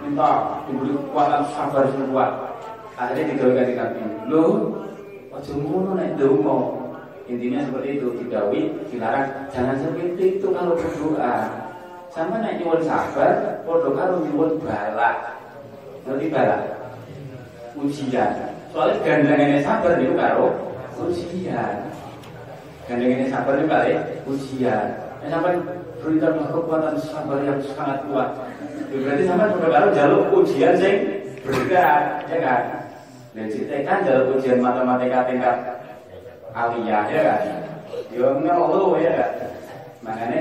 [0.00, 2.30] minta diberi kekuatan sabar yang kuat.
[2.96, 4.00] Akhirnya digawe Nabi.
[4.28, 4.42] Lo
[5.32, 6.56] ojo ngono nek donga
[7.28, 9.28] intinya seperti itu didawi dilarang.
[9.52, 11.36] Jangan seperti itu kalau berdoa.
[12.08, 15.36] Sama nek nyuwun sabar padha karo nyuwun bala
[16.08, 16.56] ngerti bala
[17.76, 18.32] ujian.
[18.72, 20.48] Soalnya gandengannya sabar itu karo
[20.96, 21.76] ujian.
[22.88, 23.92] Gandengannya sabar itu kali
[24.24, 25.56] ujian sampai
[26.04, 28.30] berikanlah kekuatan sabar yang sangat kuat
[28.92, 30.96] berarti sampai padha karo jaluk ujian sing
[31.42, 32.62] berat ya kan
[33.36, 33.52] dan
[33.84, 35.56] kan dalam ujian matematika tingkat
[36.56, 37.40] aliyah ya kan.
[38.08, 39.32] Yo ngeluh ya kan.
[40.00, 40.40] Makanya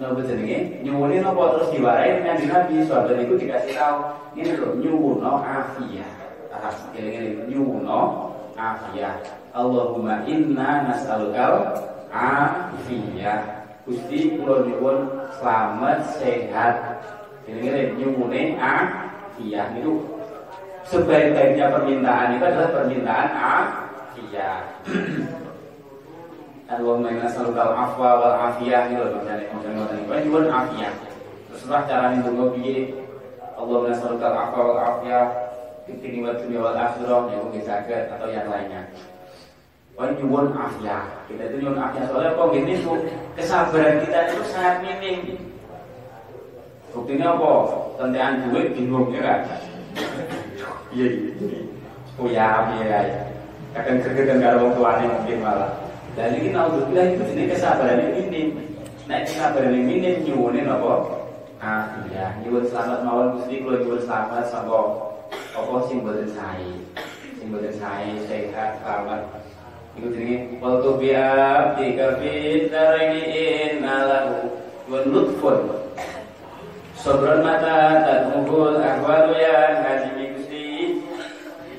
[0.00, 3.96] nopo jenenge nyuwuni nopo terus diwarai dengan Nabi sahabat itu dikasih tahu
[4.32, 6.10] ini loh nyuwuno afiyah.
[6.56, 9.20] Ah, ini nyuwuno afiyah.
[9.52, 11.76] Allahumma inna nas'alukal
[12.08, 13.61] afiyah.
[13.82, 17.02] Gusti kula nyuwun selamat sehat.
[17.50, 19.98] Ini nyuwune afiyah itu
[20.86, 24.60] sebaik-baiknya permintaan itu adalah permintaan afiyah.
[26.72, 30.94] Allahumma inna nas'alukal afwa wal afiyah itu loh misalnya misalnya ngoten niku nyuwun afiyah.
[31.50, 32.94] Terus lah carane ndonga piye?
[33.58, 35.26] Allahumma nas'alukal afwa wal afiyah
[36.22, 38.86] wa dunya wal akhirah ya mungkin saged atau yang lainnya.
[40.00, 41.04] Oh nyuwun afiyah.
[41.28, 42.96] Kita itu nyuwun afiyah soalnya kok gini bu
[43.36, 45.36] kesabaran kita itu sangat minim.
[46.96, 47.52] Buktinya apa?
[48.00, 49.40] Tentean duit bingung ya kan?
[50.96, 51.60] Iya iya.
[52.16, 52.48] Oh ya
[52.80, 53.20] iya ya.
[53.76, 55.72] Kadang gregetan karo wong tuane mungkin malah.
[56.12, 58.48] Dan ini naudzubillah itu jenis kesabaran ini minim.
[59.08, 61.20] Nah kesabaran ini minim nyuwune napa?
[61.60, 64.82] Ah iya, nyuwun selamat mawon Gusti kula nyuwun selamat sangka
[65.52, 66.72] apa sing boten sae.
[67.36, 69.51] Sing boten sae sehat selamat.
[69.92, 71.28] Iku jenenge wal tubiya
[71.76, 74.48] tika fi darini innalahu
[74.88, 75.58] wa lutfun.
[76.96, 81.02] Sobron mata tak mukul ahwalu yang hazimi Gusti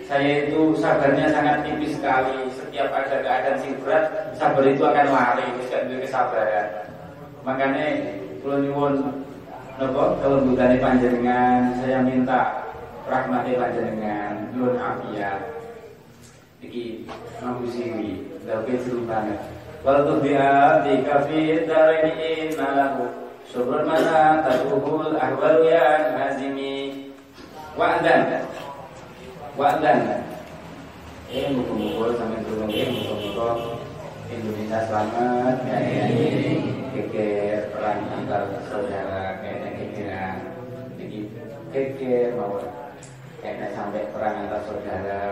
[0.03, 2.43] Saya itu sabarnya sangat tipis sekali.
[2.51, 6.67] Setiap ada keadaan sing berat Sabar itu akan lari Tidak ada kesabaran.
[7.47, 7.85] Makanya
[8.43, 8.93] Kalau nyuwun
[10.19, 11.71] kalau bukannya panjenengan.
[11.79, 12.67] Saya minta
[13.07, 15.62] rahmati panjenengan Nyuwun afiat
[16.63, 17.03] Iki
[17.43, 19.39] mampu siwi Tapi seru banget
[19.83, 27.11] Walau biar di kafe dari ini nalahu Subur mana taduhul ahwal yang hazimi.
[27.75, 28.47] Wa'dan.
[29.59, 30.23] Wa'dan.
[31.27, 33.83] Eh mukul-mukul sampai turun Eh mukul-mukul
[34.31, 35.55] Indonesia selamat
[36.95, 40.35] Keker perang antar saudara Kayaknya kekiran
[40.95, 41.19] Jadi
[41.75, 42.57] keker mau.
[43.43, 45.23] Kayaknya sampai perang antar saudara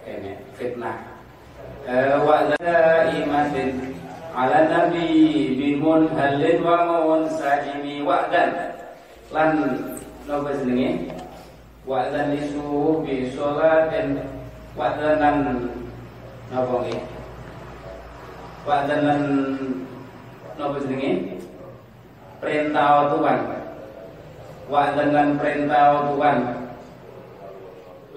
[0.00, 0.96] Kayaknya fitnah.
[2.24, 3.96] Wa'dan imatin
[4.36, 5.08] ala nabi
[5.58, 8.76] bimun halin wa munsajimi wa'dan.
[9.30, 9.80] Lan
[10.28, 11.12] napa jenenge?
[11.88, 14.20] Wa'dan lisu bi sholatin.
[14.78, 15.68] Wa'danan
[16.52, 17.02] napa nggih?
[18.68, 19.22] Wa'danan
[20.56, 21.40] napa jenenge?
[22.40, 23.38] Perintah Tuhan.
[24.70, 26.38] Wa'danan perintah Tuhan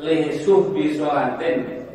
[0.02, 1.86] lisu bi sholatin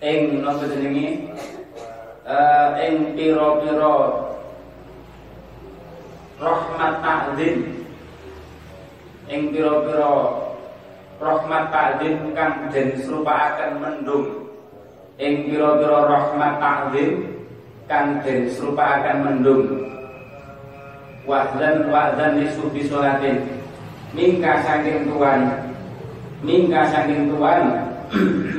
[0.00, 1.28] ing napa jenenge
[2.24, 3.94] eh ing pira-pira
[6.40, 7.84] rahmat ta'zim.
[9.28, 10.12] Ing pira-pira
[11.20, 14.48] rahmat ta'zim kang den serupakaken mendung.
[15.20, 17.10] Ing pira-pira rahmat ta'zim
[17.84, 19.64] kang den serupakaken mendung.
[21.28, 23.59] Wa'dzan wa'dzan lisubi sholatin
[24.16, 25.40] mingka saking tuan
[26.42, 27.62] mingka saking tuan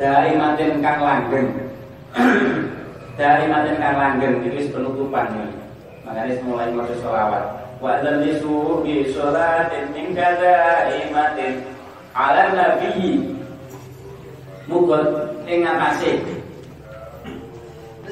[0.00, 1.48] dari matin kang langgeng.
[3.18, 4.46] Dari matin kang langgeng.
[4.46, 5.50] Itu penutupan ini.
[6.06, 7.44] Makanya mulai mau sholawat
[7.82, 11.52] wa dan lisu bi sholatin min imatin
[12.14, 13.26] ala nabi.
[14.70, 15.02] Mukul
[15.48, 16.20] ing ngapase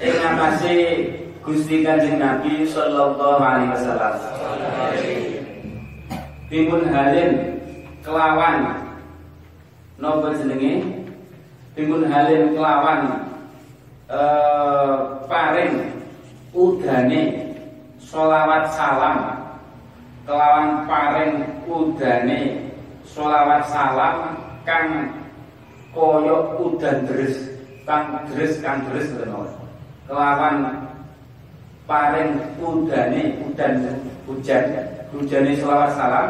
[0.01, 0.77] ing ngapase
[1.45, 4.15] Gusti Kanjeng Nabi sallallahu alaihi wasallam
[6.47, 7.59] Timun halin
[8.07, 8.79] kelawan.
[9.99, 10.87] Nopo jenenge?
[11.75, 13.27] Timun halin kelawan.
[14.07, 14.95] Eh,
[15.27, 15.91] paring
[16.55, 17.51] udane
[17.99, 19.43] solawat salam.
[20.23, 21.33] Kelawan paring
[21.67, 22.71] udane
[23.03, 25.11] solawat salam kang
[25.91, 27.35] koyok udan deres
[27.83, 29.11] kang deres kang deres
[30.07, 30.87] kelawan
[31.87, 33.75] paring udane udan
[34.27, 36.29] hujan hujane selawat salam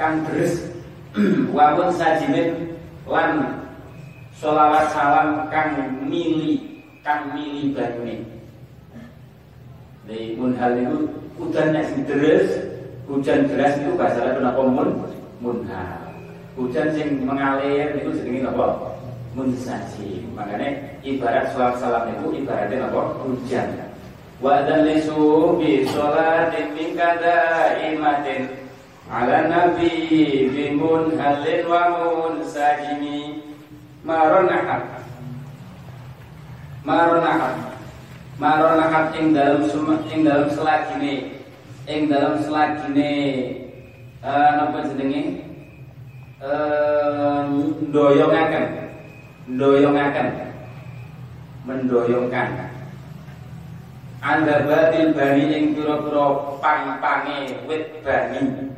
[0.00, 0.70] kang deres
[1.56, 3.60] wawun sajimin lan
[4.38, 8.24] selawat salam kang mili kang mili banyune
[10.04, 10.98] di munhal itu
[11.40, 12.48] udan sing deres
[13.08, 15.00] hujan deras itu bahasa kenapa mun
[15.40, 16.00] munhal.
[16.54, 18.94] Hujan sing mengalir itu jenenge apa
[19.34, 20.70] munsaji makanya
[21.02, 23.66] ibarat selawat salam itu ibaratnya apa hujan
[24.44, 26.92] wa dalisu bi sholatin min
[27.80, 28.52] imatin
[29.08, 33.40] ala nabi bimun halin wa mun sajimi
[34.04, 34.84] maronahat
[36.84, 37.56] maronahat
[38.36, 39.64] maronahat ing dalam
[40.12, 41.40] ing dalam selagine.
[41.84, 43.12] Ing dalam selagine
[44.24, 45.44] uh, napa jenenge?
[46.44, 47.48] Uh,
[47.88, 48.64] ndoyongaken.
[49.48, 50.28] Ndoyongaken.
[51.64, 52.73] Mendoyongkan
[54.24, 58.72] anda batil bani ing pira-pira pang-pange wit bani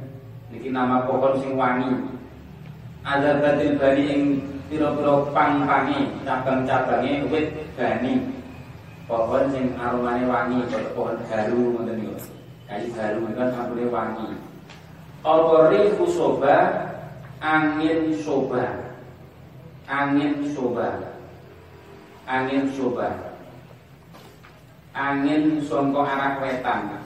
[0.50, 1.90] Niki nama pohon sing wangi.
[3.06, 4.22] Ada batil bani ing
[4.66, 8.26] pira-pira pang-pangi, cabang-cabange wit bani.
[9.06, 12.18] Pohon sing aromane wangi, kaya pohon garu ngoten niku.
[12.66, 14.26] Kayu garu kan ampune wangi.
[15.22, 16.90] Alqori kusoba
[17.38, 18.66] angin soba.
[19.86, 20.90] Angin soba.
[22.26, 23.25] Angin soba.
[24.96, 26.96] Angin songko arah wetan.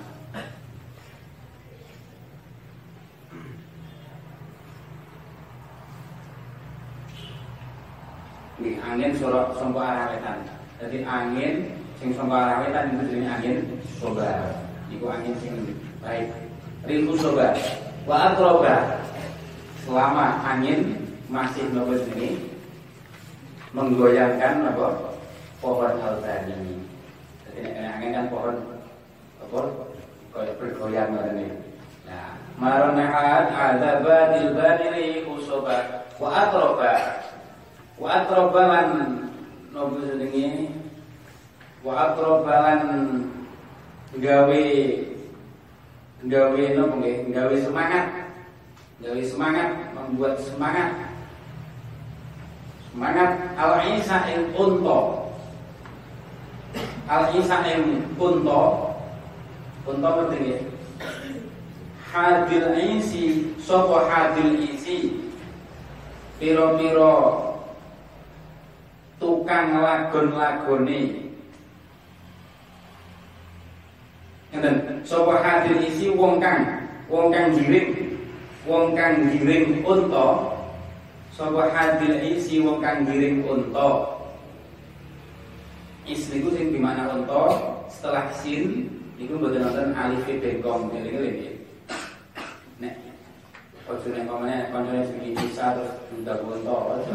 [8.63, 10.39] Nih, angin sorok sangka arah wetan.
[10.79, 11.55] Jadi angin
[11.99, 13.57] sing sangka arah wetan itu jenenge angin
[13.99, 14.55] soba.
[14.95, 15.59] Iku angin sing
[15.99, 16.31] baik.
[16.87, 17.59] Riku soba.
[18.07, 19.03] Wa atroba.
[19.83, 20.95] Selama angin
[21.27, 22.39] masih nopo sini
[23.75, 25.17] menggoyangkan apa
[25.59, 26.80] pohon albani.
[27.69, 28.57] Angin kan pohon
[29.41, 29.61] apa
[30.33, 31.47] kayak bergoyang ini.
[32.09, 36.93] Nah, maronahat adabatil baniri usoba wa atroba.
[38.01, 38.89] Wa atrobalan
[39.75, 40.73] nopo jenenge
[41.85, 42.83] wa atrobalan
[44.17, 44.65] gawe
[46.25, 47.17] gawe nopo nggih?
[47.35, 48.07] Gawe semangat.
[49.05, 50.93] Gawe semangat membuat semangat.
[52.91, 53.31] Semangat
[53.61, 55.20] al isa ing unta
[57.11, 58.61] al isa ing unta
[59.89, 60.61] unta ngerti nggih
[62.11, 65.17] hadil isi sapa hadil isi.
[66.41, 67.53] Piro-piro
[69.21, 71.29] tukang lagon-lagone
[74.51, 78.19] Ngeten, sapa hadir isi wong kang wong kang giring
[78.67, 80.59] wong kang giring unta.
[81.31, 84.20] Sapa hadir isi wong kang giring unta
[86.09, 88.89] is niku sing di mana unta setelah sin
[89.21, 91.61] niku mboten wonten alif bengkong ngene-ngene
[93.91, 97.15] Ojo nek pamane kancane sing bisa terus buta unta ojo.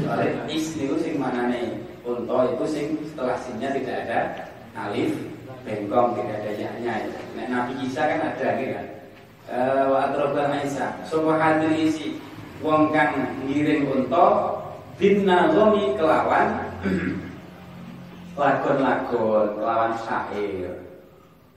[0.00, 4.20] Soale is niku sing unta itu sing setelah sinnya tidak ada
[4.72, 5.12] alif
[5.68, 6.94] bengkong tidak ada yaknya.
[7.36, 8.86] Nek Nabi Isa kan ada kan.
[9.52, 10.96] Eh wa atroba Isa.
[11.04, 12.16] Sopo hadir isi
[12.64, 13.12] wong kang
[13.44, 14.56] ngiring unta
[14.96, 16.72] bin nazomi kelawan
[18.38, 20.72] lagon-lagon kelawan syair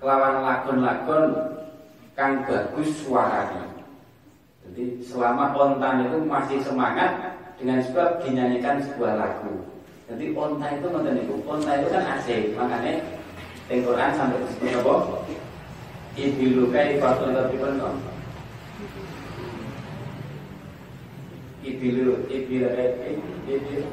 [0.02, 1.24] kelawan lagon-lagon
[2.18, 3.72] kang bagus suaranya
[4.72, 9.54] jadi selama onta itu masih semangat dengan sebab dinyanyikan sebuah lagu.
[10.08, 13.04] Jadi onta itu nonton itu, onta itu kan asik, makanya
[13.68, 14.96] di Quran sampai disebut apa?
[16.16, 17.96] Ibilu kai fatul tapi kono.
[21.62, 22.68] Ibilu, ibilu,
[23.48, 23.84] ibilu,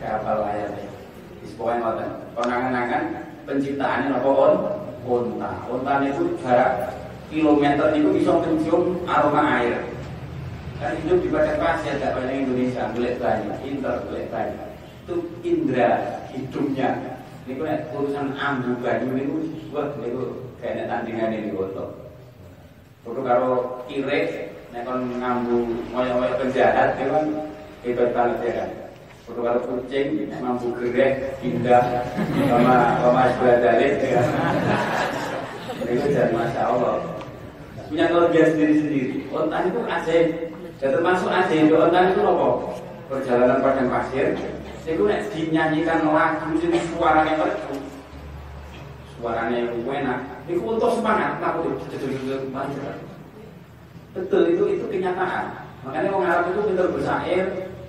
[0.00, 0.85] kapal ayatnya.
[1.46, 2.10] Disebutkan ngoten.
[2.34, 3.02] Konangan-angan
[3.46, 4.54] penciptaannya apa on?
[5.06, 5.50] Onta.
[5.70, 6.90] Onta itu jarak
[7.30, 9.78] kilometer itu bisa mencium aroma air.
[10.82, 14.68] Kan hidup di padang pasir, tidak banyak Indonesia, boleh banyak, inter boleh banyak.
[15.06, 17.16] Itu indera hidupnya.
[17.46, 19.24] Ini kan urusan ambu banyu ini,
[19.70, 21.94] buat itu kayaknya tandingan ini foto.
[23.06, 27.24] Foto kalau kire, nek kon ngambu moyo-moyo penjahat, itu kan
[27.86, 28.70] hebat banget ya kan.
[29.26, 32.06] Kalau kucing, mampu gereh, pindah,
[32.46, 34.22] sama sama sebelah dalil, ya.
[35.82, 37.16] Itu jadi masya Allah
[37.86, 39.30] punya keluarga sendiri-sendiri.
[39.30, 40.26] Onta itu asing.
[40.76, 42.48] Dan termasuk asing itu onta itu apa?
[43.06, 44.34] Perjalanan padang pasir.
[44.86, 47.74] Itu nek dinyanyikan lagu sini suaranya merdu.
[49.18, 50.18] Suaranya enak.
[50.50, 51.38] Itu untuk semangat.
[51.40, 51.72] Aku
[54.16, 55.44] Betul itu itu kenyataan.
[55.86, 57.44] Makanya orang Arab itu pintar bersair,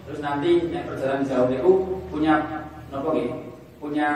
[0.08, 1.72] Terus nanti nek perjalanan jauh niku
[2.08, 3.28] punya nopo nggih?
[3.76, 4.10] Punya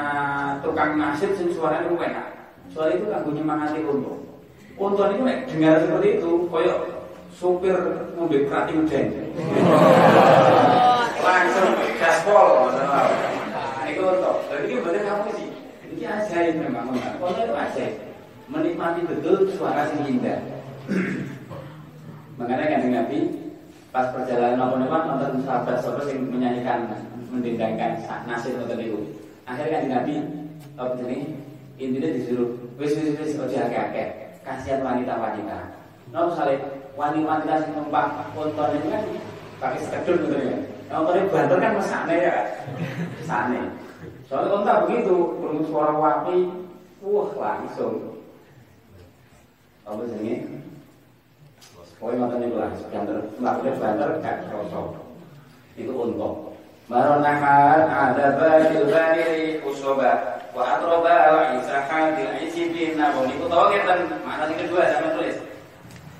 [0.63, 2.27] tukang nasib sing suaranya enak.
[2.71, 4.23] Suara itu kanggo nyemangati untu.
[4.79, 6.79] Untu niku nek dengar seperti itu koyok
[7.35, 7.75] supir
[8.15, 9.07] mobil kerati udan.
[11.19, 13.11] Langsung gaspol masalah.
[13.83, 14.31] Niku untu.
[14.47, 15.47] Jadi ini bener kamu sih.
[15.91, 16.87] Ini ajaib memang.
[17.19, 17.93] Untu itu ajaib.
[18.47, 20.39] Menikmati betul suara sing indah.
[22.39, 23.50] Makanya kan Nabi
[23.91, 26.87] pas perjalanan nopo nopo nonton sahabat sahabat yang menyanyikan
[27.27, 28.99] mendendangkan nasib nonton itu.
[29.43, 30.13] Akhirnya kan Nabi
[30.79, 31.35] apa ini
[31.75, 34.07] intinya disuruh wis wis wis ojo akeh-akeh
[34.47, 35.59] kasihan wanita-wanita.
[36.15, 36.55] Nopo misalnya
[36.95, 39.03] wanita-wanita yang numpak ponton itu kan
[39.59, 40.57] pakai sekedul gitu ya.
[40.87, 42.35] Nontonnya banter kan mesane ya.
[43.19, 43.61] Mesane.
[44.31, 46.47] Soalnya kontak begitu, berumur suara wapi,
[47.03, 48.15] wah langsung.
[49.83, 50.39] Apa sih
[52.01, 54.97] Pokoknya ngoten niku lah, banter, mlakuke banter gak kroso.
[55.77, 56.51] Itu untuk
[56.91, 62.99] Maronahan ada badil badiri usoba wa atroba wa isahatil isibin.
[62.99, 65.37] Nabung itu tau ngeten yang kedua sama tulis.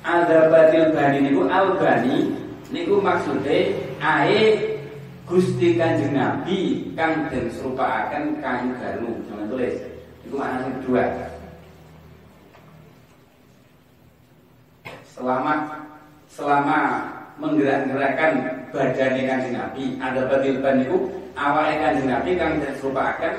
[0.08, 2.32] Ada badil bani niku al bani
[2.72, 4.64] niku maksudnya ae
[5.28, 9.76] Gusti Kanjeng Nabi kang den serupakaken kayu garu sama tulis.
[10.32, 11.04] Mana yang kedua
[15.12, 15.54] selama
[16.32, 16.78] selama
[17.36, 20.98] menggerak-gerakkan badan kanjeng Nabi ada batil ban itu
[21.36, 23.34] awalnya kanjeng Nabi kang diserupakan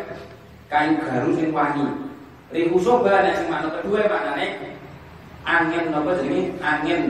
[0.68, 1.86] kain garu sing wangi.
[2.52, 4.76] Rihu soba nek sing makna kedua maknane
[5.48, 6.52] angin napa jenenge?
[6.60, 7.00] Angin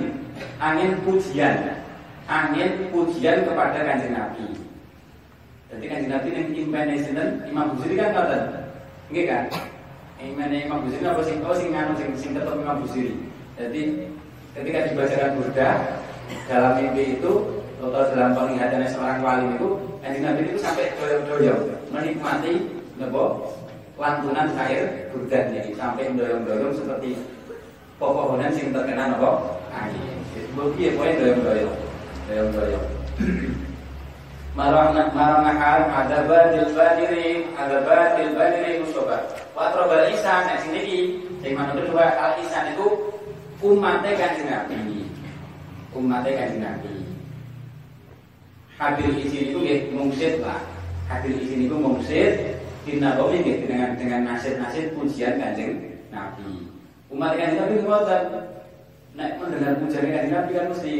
[0.63, 1.83] angin pujian.
[2.31, 4.47] Angin pujian kepada kanjeng Nabi.
[5.75, 7.29] Jadi kanjeng Nabi yang impene sinten?
[7.51, 8.43] Imam Busiri kan ngoten.
[9.11, 9.45] Nggih kan
[10.23, 13.19] impene Imam Busiri apa sing oh sing nganu sing sing tetep Imam Busiri
[13.59, 14.11] jadi
[14.53, 15.69] ketika dibacakan burda
[16.49, 17.33] dalam mimpi itu
[17.83, 19.69] atau dalam penglihatannya seorang wali itu
[20.05, 22.53] kanjeng Nabi itu sampai doyong-doyong menikmati
[23.01, 23.51] nebo
[23.97, 27.19] lantunan air burda ini sampai doyong-doyong seperti
[27.97, 29.31] pepohonan yang terkena nebo
[29.73, 30.21] angin.
[30.53, 31.77] Bukti ya poin doyong-doyong,
[32.29, 32.87] doyong-doyong.
[34.53, 35.49] Marang marang
[35.89, 39.25] ada badil badiri ada badil badiri musoba.
[39.57, 41.01] Watro bal isan sini iki
[41.41, 43.17] sing mana kedua al isan itu
[43.63, 45.07] umatnya kanjeng Nabi.
[45.95, 46.95] Umatnya kanjeng Nabi.
[48.77, 50.59] Hadir izin itu ya mungsit lah.
[51.07, 56.67] Hadir izin itu mungsit dinabawi ya dengan dengan nasib-nasib pujian kanjeng Nabi.
[57.15, 58.23] Umat kanjeng Nabi ngoten.
[59.15, 60.95] Nek mendengar pujian kanjeng Nabi kan mesti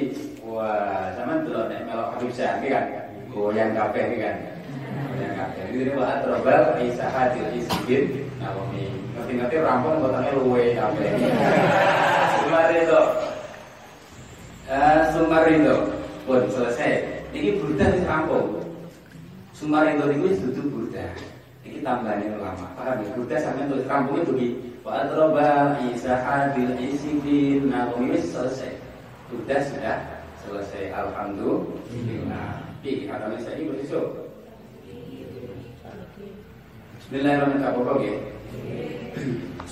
[0.47, 2.87] wah, zaman dulu nek melok Habib Syah kan
[3.35, 4.37] goyang kabeh kan.
[5.11, 5.63] Goyang kabeh.
[5.75, 9.02] Ini wa atrobal isa hadir izin nabawi.
[9.33, 11.09] Ngerti-ngerti rampung botolnya luwe kabeh.
[12.37, 13.01] Sumarindo.
[14.69, 15.77] Uh, Sumarindo
[16.29, 17.01] pun selesai.
[17.33, 18.61] Ini burda wis rampung.
[19.57, 21.17] Sumarindo itu duduk burda.
[21.65, 22.77] Ini tambahannya ulama.
[22.77, 23.09] Paham ya?
[23.17, 24.61] Burda sampai tulis rampungnya begini.
[24.85, 28.77] Wa atroba isa hadil isibin nabawi selesai.
[29.33, 29.99] Burda sudah
[30.45, 30.93] selesai.
[30.93, 32.61] Alhamdulillah.
[32.85, 34.29] Ih, kata saya ini bersisuk.
[37.01, 38.05] Bismillahirrahmanirrahim.
[38.05, 38.42] Ya.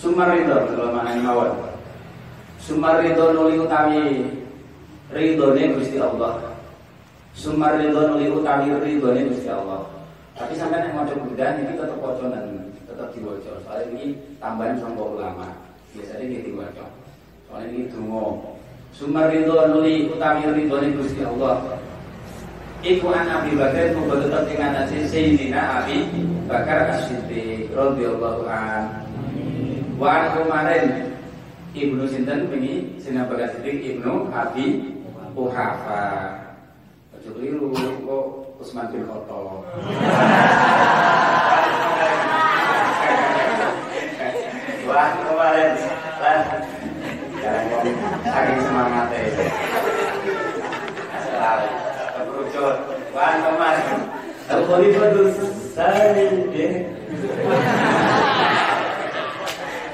[0.01, 1.53] Sumar itu kalau mana mawon.
[3.61, 4.24] Utawi
[5.12, 6.41] ridhone Gusti Allah.
[7.37, 9.85] Sumar ridho nuli utawi ridhone Gusti Allah.
[10.41, 13.61] Tapi sampai yang maca Buddha ini tetap waconan, tetap diwaca.
[13.61, 14.05] Soalnya ini
[14.41, 15.47] tambahan sama ulama.
[15.93, 16.85] Biasanya ini diwaca.
[17.45, 18.57] Soalnya ini dungo.
[18.97, 21.76] Sumar ridho nuli utawi ridhone Gusti Allah.
[22.81, 26.09] Iku an Abi Bakar tetap dengan Sayyidina Abi
[26.51, 29.07] Bakar As-Siddiq radhiyallahu an.
[29.94, 31.14] Wa an Umarin
[31.78, 34.98] Ibnu Sinten ini Sayyidina Bakar Siddiq Ibnu Abi
[35.38, 36.34] Uhafa.
[37.14, 37.70] Ojo keliru
[38.03, 38.26] kok
[38.59, 39.62] Usman bin Khattab.
[44.90, 45.70] Wah kemarin
[46.18, 46.38] lah
[48.26, 49.46] saking semangatnya.
[51.14, 51.59] Asal
[52.26, 52.76] kerucut.
[53.14, 54.03] Wah kemarin.
[54.51, 54.66] Al
[55.71, 56.75] Sani deh.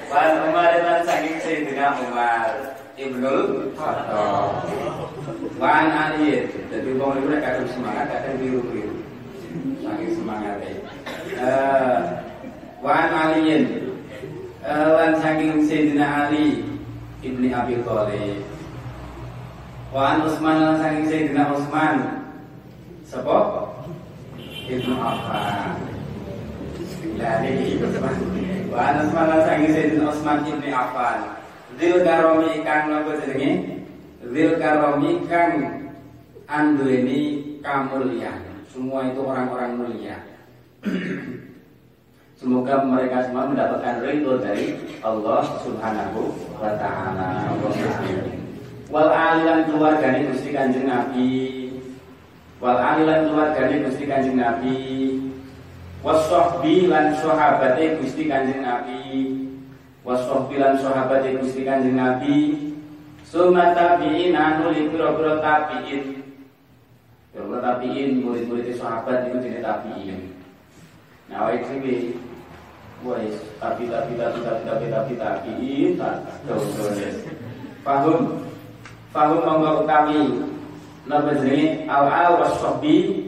[0.08, 4.64] Wah kemarin kan saking Sayyidina Umar Ibnul Khattab.
[5.60, 8.96] Wan Ali, jadi wong itu nek kadang semangat, kadang biru-biru.
[9.84, 10.72] Saking semangatnya.
[11.36, 12.00] Eh,
[12.80, 13.68] Wan Ali,
[14.64, 16.64] lan saking Sayyidina Ali
[17.20, 18.40] ibni Abi Thalib.
[19.92, 22.24] Wan Utsman lan saking Sayyidina Utsman.
[23.04, 23.68] Sapa?
[24.66, 25.78] Ibnu Affan.
[27.16, 28.16] Dari Utsman.
[28.68, 31.18] Wan Utsman lan saking Sayyidina Utsman ibni Affan.
[31.78, 33.50] Dil karomi kang napa jenenge?
[34.26, 35.54] Zil karomi kang
[36.50, 37.20] anduweni
[37.62, 38.46] kamulyan
[38.76, 40.20] semua itu orang-orang mulia.
[42.36, 46.28] Semoga mereka semua mendapatkan ridho dari Allah Subhanahu
[46.60, 47.48] wa taala.
[48.92, 51.55] Wal alilan keluargane Gusti Kanjeng Nabi.
[52.66, 54.74] Wal alilan keluargane Gusti Kanjeng Nabi.
[56.02, 59.06] Wasahbi lan sahabate Gusti Kanjeng Nabi.
[60.02, 62.66] Wasahbi lan sahabate Gusti Kanjeng Nabi.
[63.22, 66.26] Sumata tabi'in anu li pira-pira tabi'in.
[67.30, 70.18] Pira-pira tabi'in murid-murid sahabat itu jenis tabi'in.
[71.30, 72.18] Nah, itu sih
[73.06, 76.14] Wes, tapi tapi tapi tapi tapi tapi tapi tak
[77.86, 78.42] Fahum,
[79.14, 80.55] fahum monggo utami
[81.06, 81.86] Napa jenenge?
[81.86, 83.24] Al al wasobi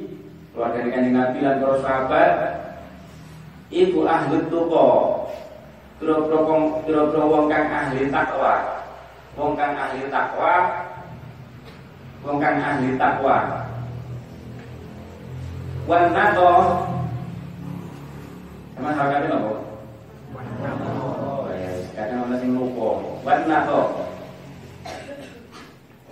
[0.53, 2.33] keluarga kanjeng Nabi lan para sahabat.
[3.69, 4.87] Ibu ahli tuko
[5.99, 8.55] kira-kira wong kira-kira wong kang ahli takwa.
[9.39, 10.55] Wong kang ahli takwa.
[12.27, 13.37] Wong kang ahli takwa.
[15.89, 16.53] Wan nato
[18.79, 19.53] Emang hakane nopo?
[20.63, 23.03] Oh, ya, kadang ana sing lupa.
[23.27, 24.07] Wan nato.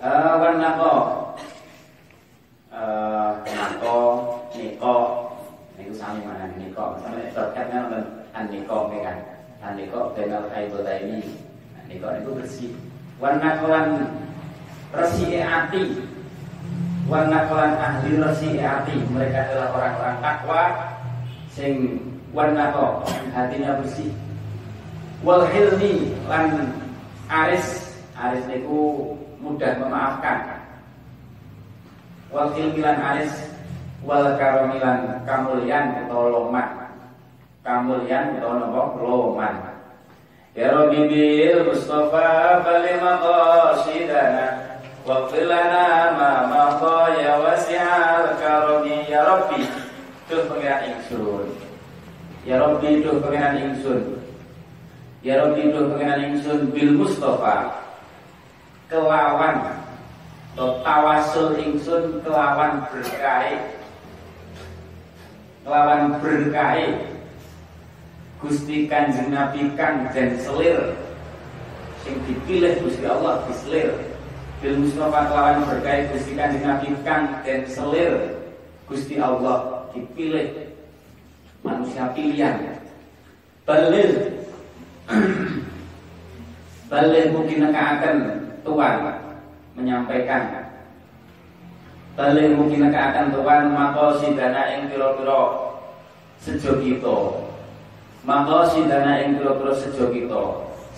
[0.03, 0.93] Eh, wan nato.
[2.67, 3.97] Eh, nato,
[4.51, 4.95] niko,
[5.79, 6.99] niku sami mana niko.
[6.99, 8.03] Sampe terkatnya nonton
[8.35, 9.17] an niko kan.
[9.63, 11.23] An niko benal kaibota ini.
[11.87, 12.31] Niko itu
[13.17, 13.21] bersih.
[13.21, 13.87] Wan nakolan
[14.93, 15.83] resi ati.
[17.09, 18.95] Wan nakolan ahli resi ati.
[19.09, 20.63] Mereka adalah orang-orang takwa
[21.49, 21.97] sing
[22.33, 22.87] warna to
[23.33, 24.09] hatinya bersih.
[25.25, 26.69] Wal hilmi lan
[27.29, 27.97] aris.
[28.17, 30.61] Aris niku mudah memaafkan.
[32.29, 33.33] Wal hilmi lan aris.
[34.05, 36.69] Wal karomilan kamulian atau loman
[37.65, 38.81] kamulian atau nopo?
[39.03, 39.76] Loman
[40.57, 49.61] Bil Mustafa bali maqasidana Waghfir lana ma maqa ya wasi'al karami Ya Rabbi
[50.27, 51.47] Tuh pengiran ingsun.
[52.43, 54.19] Ya Rabbi duh pengenan ingsun.
[55.23, 57.79] Ya Rabbi duh pengenan ingsun bil Mustafa.
[58.91, 59.77] Kelawan.
[60.57, 63.61] Atau tawasul ingsun kelawan berkai
[65.61, 66.97] kelawan berkai
[68.37, 70.93] Gusti Kanjeng Nabi kang dan selir.
[72.05, 73.97] Sing dipilih Gusti Allah diselir.
[74.61, 78.37] Bil Mustafa kelawan berkai Gusti Kanjeng Nabi kang dan selir.
[78.85, 80.69] Gusti Allah dipilih.
[81.65, 82.77] Manusia pilihan.
[83.65, 84.37] Balil
[86.93, 88.15] balil mungkin akan
[88.61, 88.95] Tuhan
[89.73, 90.43] menyampaikan.
[92.13, 95.73] Balil mungkin akan Tuhan maka sidana yang piro-piro
[96.37, 97.46] sejo kita
[98.27, 100.43] maka sidana yang piro-piro sejo kita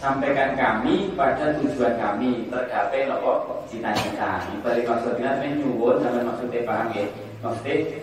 [0.02, 7.06] sampaikan kami pada tujuan kami tercapai nopo cita-cita balik maksudnya nyuwun sama maksudnya paham ya
[7.46, 8.02] maksudnya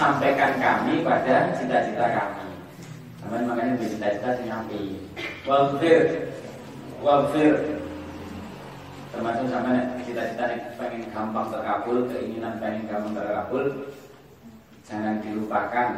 [0.00, 2.48] sampaikan kami pada cita-cita kami.
[3.20, 4.96] Sampai makanya cita-cita nyampi.
[5.44, 6.24] Wafir,
[7.04, 7.52] wafir.
[9.12, 13.64] Termasuk sampai cita-cita pengen gampang terkabul, keinginan pengen gampang terkabul,
[14.88, 15.88] jangan dilupakan.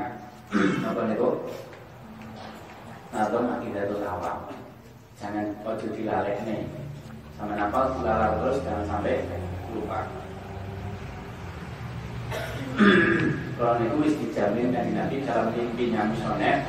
[0.83, 1.31] Apa itu?
[3.13, 4.49] Nato akidatul awam.
[5.21, 6.65] Jangan ojo nih.
[7.37, 9.21] Sama apa dilalak terus jangan sampai
[9.77, 10.01] lupa.
[13.61, 16.65] Kalau itu wis dijamin dari Nabi dalam mimpinya misalnya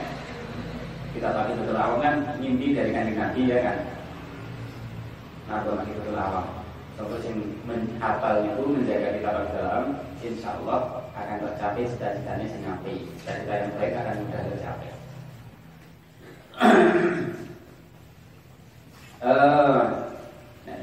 [1.16, 3.78] kita tahu betul awam kan mimpi dari kanjeng Nabi ya kan.
[5.48, 6.46] Kalau kita betul awam,
[7.00, 9.84] terus yang menghafal itu menjaga kita dalam,
[10.20, 13.08] insya Allah akan tercapai cita-citanya sing nabi.
[13.22, 15.03] Cita-cita yang baik akan mudah tercapai.
[19.24, 19.84] Eh,
[20.68, 20.76] nah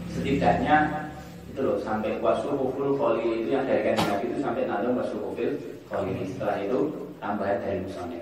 [0.09, 0.75] setidaknya
[1.49, 5.57] itu loh sampai wasufuful koli itu yang dari kajian nabi itu sampai nadom wasufufil
[5.89, 6.79] koli setelah itu
[7.17, 8.21] tambahan dari musonnya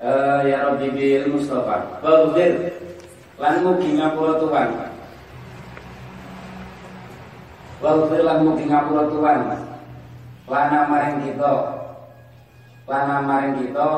[0.00, 2.52] uh, ya Rabbi bil Mustafa Baghfir
[3.36, 4.68] lan mugi ngapura Tuhan
[7.76, 9.40] Baghfir lan mugi ngapura Tuhan
[10.46, 11.52] lana maring kita
[12.88, 13.88] lana maring kita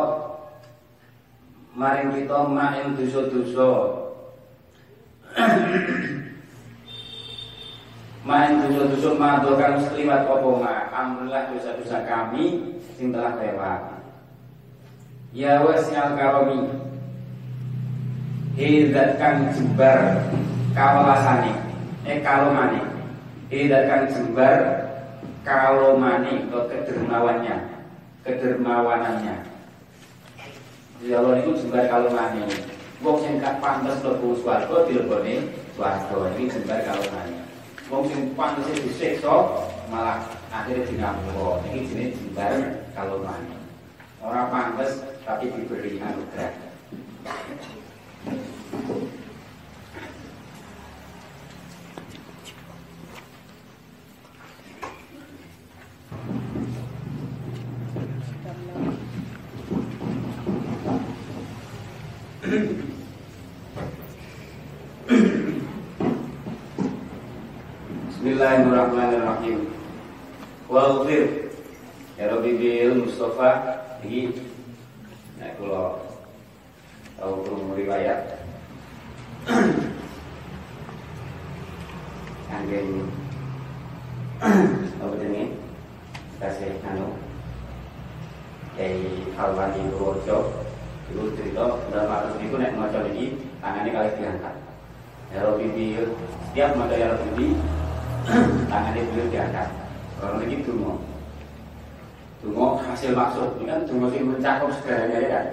[1.78, 3.70] maring kita main dosa-dosa.
[8.26, 13.80] Main dosa-dosa madokan sekliwat apa ma alhamdulillah dosa-dosa kami sing telah lewat.
[15.30, 16.66] Ya wasial karomi
[18.58, 20.26] hidat kang jembar
[20.74, 21.54] kawalasane
[22.08, 22.87] eh kalomane
[23.48, 24.58] hidat kang jembar
[25.44, 27.56] kalomane atau kedermawannya
[28.24, 29.36] kedermawanannya.
[30.98, 32.44] Di Allah itu jembar kalau mani.
[32.98, 36.16] Wong sing gak pantes mlebu swarga dilebone swarga.
[36.34, 37.48] Iki jembar kalonane
[37.88, 39.48] wong sing pantes disiksa
[39.88, 40.20] malah
[40.52, 42.52] akhirnya dinamuro iki jenenge jembar
[42.92, 43.56] kalonane
[44.20, 46.52] ora pantes tapi diberi anugerah
[68.48, 69.68] Bismillahirrahmanirrahim.
[70.72, 71.52] Walfir
[72.16, 74.32] Ya Rabbi bil Mustafa Ini
[75.36, 76.00] Nah kalau
[77.20, 78.40] Tahu kurung riwayat.
[82.56, 83.04] Angin
[84.96, 85.52] Apa ini
[86.40, 87.20] Kasih anu.
[88.80, 90.64] Dari Alwani Purwojo
[91.12, 94.56] Itu cerita Dalam atas itu Nek macam ini Tangannya kali diangkat.
[95.36, 96.00] Ya Rabbi
[96.48, 97.76] Setiap mata Ya Rabbi
[98.68, 99.68] tangannya beliau diangkat
[100.20, 100.92] orang lagi dungo.
[102.44, 103.48] Dungo hasil maksud.
[103.58, 105.46] Ini kan dungo yang mencakup segalanya ya kan?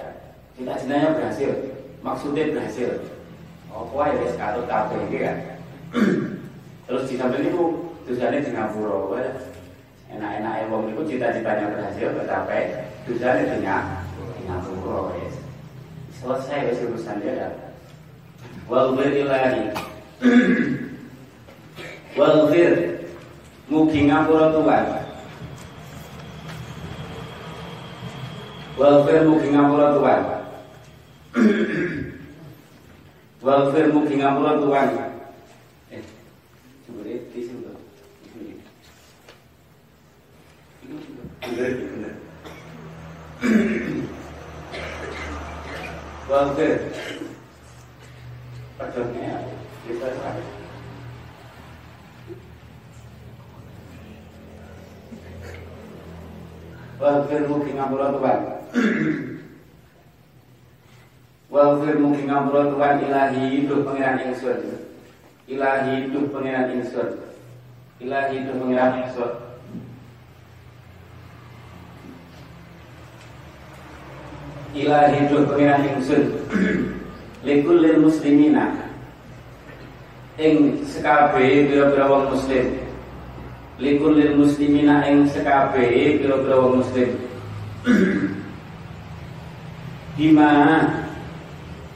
[0.56, 1.50] Kita jenayah berhasil.
[2.04, 2.90] Maksudnya berhasil.
[3.72, 5.36] Oh wah ya sekatut kabeh ini kan
[6.86, 9.36] terus di samping itu tujuannya di ngapura.
[10.06, 15.28] Enak-enak wong itu cita-citanya berhasil tercapai tujuannya di ngapura ya
[16.16, 17.52] selesai wes urusan dia kan
[18.70, 19.68] wal ilahi
[22.16, 22.96] Walfir
[23.68, 24.84] Mugi ngapura Tuhan.
[28.76, 30.22] Walfir mugi ngapura Tuhan.
[33.42, 34.88] Walfir mugi ngapura Tuhan.
[35.90, 36.02] Eh,
[37.02, 37.76] deh, tisu tuh.
[41.42, 42.14] Bener, bener.
[46.26, 46.74] Walfir
[48.76, 49.40] Perjuangnya
[49.86, 50.55] Bisa sekali
[56.96, 58.40] Wafir mugi ngapura Tuhan.
[61.52, 64.60] Wafir mugi ngapura Tuhan ilahi hidup pengiran ingsun.
[65.44, 67.20] Ilahi hidup pengiran ingsun.
[68.00, 69.32] Ilahi hidup pengiran ingsun.
[74.72, 75.80] Ilahi hidup pengiran
[77.44, 78.88] Likul lil muslimina.
[80.40, 82.85] Ing sekabe bira-bira wong muslim
[83.76, 87.10] likul lil muslimina ing sekabehe pira-pira wong muslim.
[90.16, 90.50] Bima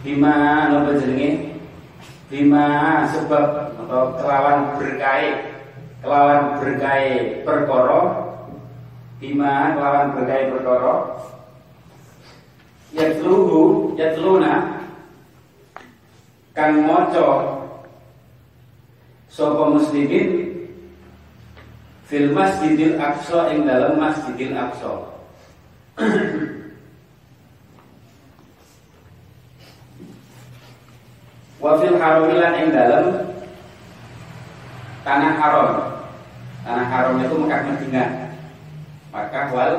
[0.05, 0.35] bima
[0.68, 1.57] napa jenenge?
[2.28, 5.24] Bima sebab atau kelawan berkai
[6.05, 7.05] kelawan berkai
[7.49, 8.03] perkara.
[9.16, 10.95] Bima kelawan berkai perkara.
[12.93, 14.85] Yatluhu yatluna
[16.53, 17.57] kang maca
[19.31, 20.49] sapa muslimin
[22.11, 25.15] fil masjidil aqsa ing dalam masjidil aqsa.
[31.63, 33.07] Wa fil haramilan ing dalam
[35.07, 35.71] tanah haram.
[36.67, 38.11] Tanah haram itu Mekah Madinah.
[39.15, 39.75] Mekah wal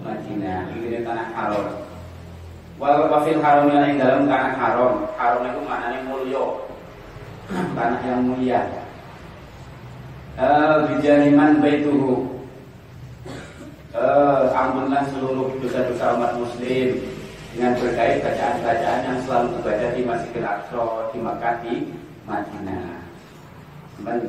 [0.00, 0.72] Madinah.
[0.72, 1.66] Ini tanah haram.
[2.80, 5.04] Wal wafil haramilan ing dalam tanah haram.
[5.20, 6.44] Haram itu maknanya mulia.
[7.76, 8.83] Tanah yang mulia
[10.90, 12.26] bijaniman baituhu
[13.94, 16.98] uh, ampunlah seluruh dosa-dosa umat muslim
[17.54, 20.82] dengan berkait bacaan-bacaan yang selalu dibaca di Masjidil Aqsa
[21.14, 21.74] di Makkah di
[22.26, 22.98] Madinah.
[23.94, 24.26] Sampai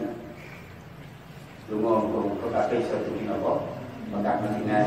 [1.66, 3.66] Dungo muga kabeh iso dugi napa
[4.14, 4.82] Makkah Madinah.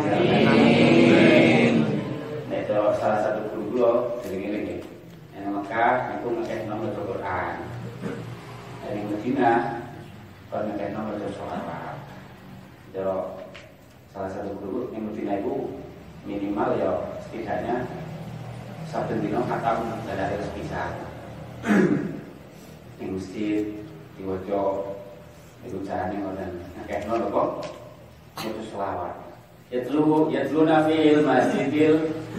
[0.46, 1.74] Amin.
[2.46, 3.92] Nek salah satu guru kula
[4.22, 4.86] jenenge
[5.34, 7.54] Yang Makkah itu ngekeh nomor Quran.
[8.86, 9.77] Dari Madinah
[10.48, 11.96] penelitian baca sholawat
[12.92, 13.16] jadi
[14.12, 15.54] salah satu guru yang Medina itu
[16.24, 16.92] minimal ya
[17.28, 17.84] setidaknya
[18.88, 20.88] satu dino khatam dari sepisah
[22.98, 23.64] di masjid
[24.18, 24.98] di wajah
[25.66, 26.50] itu caranya ngoten
[26.84, 27.48] akeh ngono kok.
[28.38, 29.14] Itu selawat.
[29.68, 31.96] Yatlu yatluna fil masjidil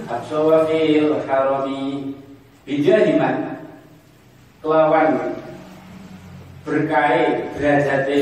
[0.07, 0.65] aqsa
[1.27, 2.15] harami.
[2.63, 3.59] Bijahiman.
[4.59, 5.38] Kelawan
[6.69, 8.21] berkait derajate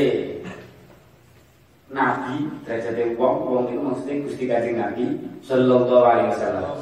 [1.88, 5.04] Nabi, derajate wong, wong itu maksudnya Gusti Kanjeng Nabi
[5.44, 6.76] sallallahu alaihi wasallam.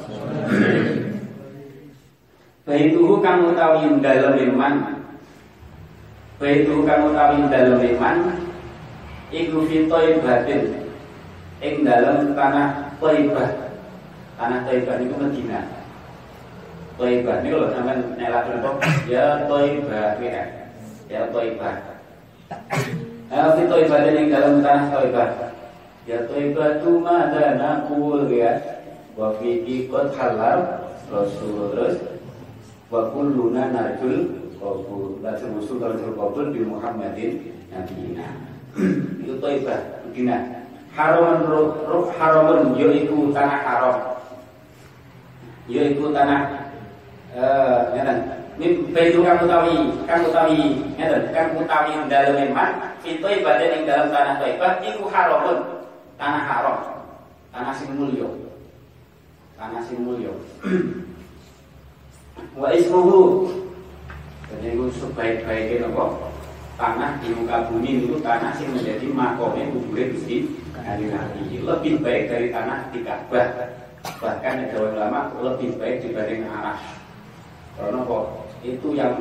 [2.67, 4.73] Baituhu kang utawi dalem iman.
[6.39, 8.17] Baituhu kang utawi dalem iman
[9.31, 10.75] iku fitoi batin
[11.63, 13.51] ing dalam tanah Thaibah.
[14.35, 15.65] Tanah Thaibah itu Madinah.
[16.97, 18.69] Toibah ini kalau sampai nelak apa?
[19.05, 20.66] Ya Toibah ya.
[21.07, 21.75] Ya Toibah.
[23.31, 25.29] Nah, di Toibah yang dalam tanah Toibah.
[26.03, 28.59] Ya Toibah tu madana kul ya.
[29.15, 30.59] Wa fi halal
[31.07, 31.95] Rasul terus
[32.91, 35.23] wa kulluna narjul qabul.
[35.23, 38.27] Rasul Rasul narjul qabul bi Muhammadin nabiyina.
[39.23, 40.37] Itu Toibah, Medina.
[40.91, 43.97] Haramun ruh haramun yaitu tanah haram.
[45.71, 46.67] Yaitu tanah
[47.31, 47.79] eh
[48.57, 49.75] ngeten Baitu kang utawi
[50.09, 55.57] kang utawi ngeten kang utawi dalem man itu ibadah ing dalam tanah Taibah iku haramun.
[56.17, 56.77] Tanah haram.
[57.53, 57.93] Tanah sing
[59.57, 59.97] tanah sing
[62.59, 63.53] wa ismuhu.
[64.47, 66.31] Jadi itu sebaik-baiknya nopo
[66.79, 71.61] tanah di muka bumi itu tanah sing menjadi makomnya kubure Gusti Kanjeng Nabi.
[71.61, 73.69] Lebih baik dari tanah di Ka'bah.
[74.17, 76.79] Bahkan ada ulama lebih baik dibanding arah
[77.77, 78.25] karena kok
[78.65, 79.13] itu yang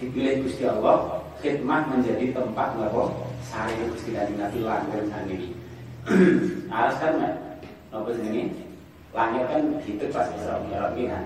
[0.00, 3.12] dipilih Gusti Allah khidmat menjadi tempat nopo
[3.44, 5.48] sari Gusti Kanjeng Nabi langgeng sendiri.
[6.72, 7.20] Alas kan
[7.92, 8.52] nopo sini
[9.12, 11.24] langit kan gitu pas Mi'raj kan.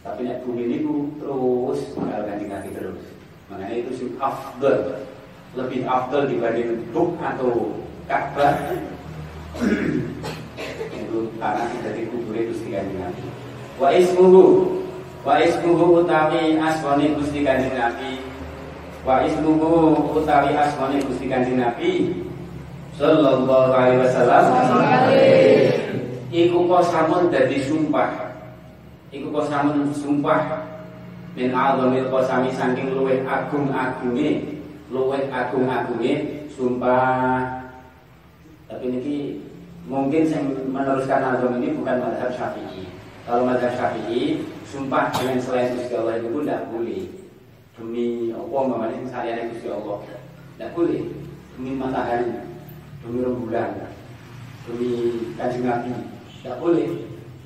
[0.00, 0.78] Tapi nek bumi ini
[1.20, 3.02] terus kalau Kanjeng Nabi terus.
[3.52, 5.04] Makanya itu sih afdal
[5.58, 7.74] lebih afdal dibanding buk atau
[8.06, 8.54] Ka'bah
[10.98, 13.24] itu tanah dari kubur itu Gusti Kanjeng Nabi.
[13.76, 14.79] Wa ismuhu
[15.20, 18.24] Wa ismuhu utawi asmane Gusti Kanjeng Nabi.
[19.04, 22.24] Wa ismuhu utawi asmane Gusti Kanjeng Nabi
[22.96, 24.44] sallallahu alaihi wasallam.
[26.32, 28.32] Iku kok samun dadi sumpah.
[29.12, 30.64] Iku kok samun sumpah
[31.36, 34.56] min azamil qasami saking luwih agung-agunge,
[34.88, 37.44] luwih agung-agunge sumpah.
[38.70, 39.36] Tapi ini
[39.84, 42.99] mungkin yang meneruskan azam ini bukan madhab syafi'i.
[43.28, 47.02] Kalau madhab syafi'i sumpah dengan selain Gusti Allah itu pun tidak boleh.
[47.76, 49.96] Demi apa namanya saya Gusti Allah.
[50.56, 51.02] Tidak boleh.
[51.56, 52.28] Demi matahari.
[53.04, 53.70] Demi rembulan.
[54.68, 54.90] Demi
[55.36, 55.92] kanjeng Nabi
[56.40, 56.88] tidak boleh.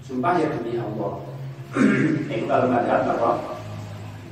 [0.06, 1.14] Sumpah ya demi Allah.
[2.30, 3.58] Itu kalau madhab apa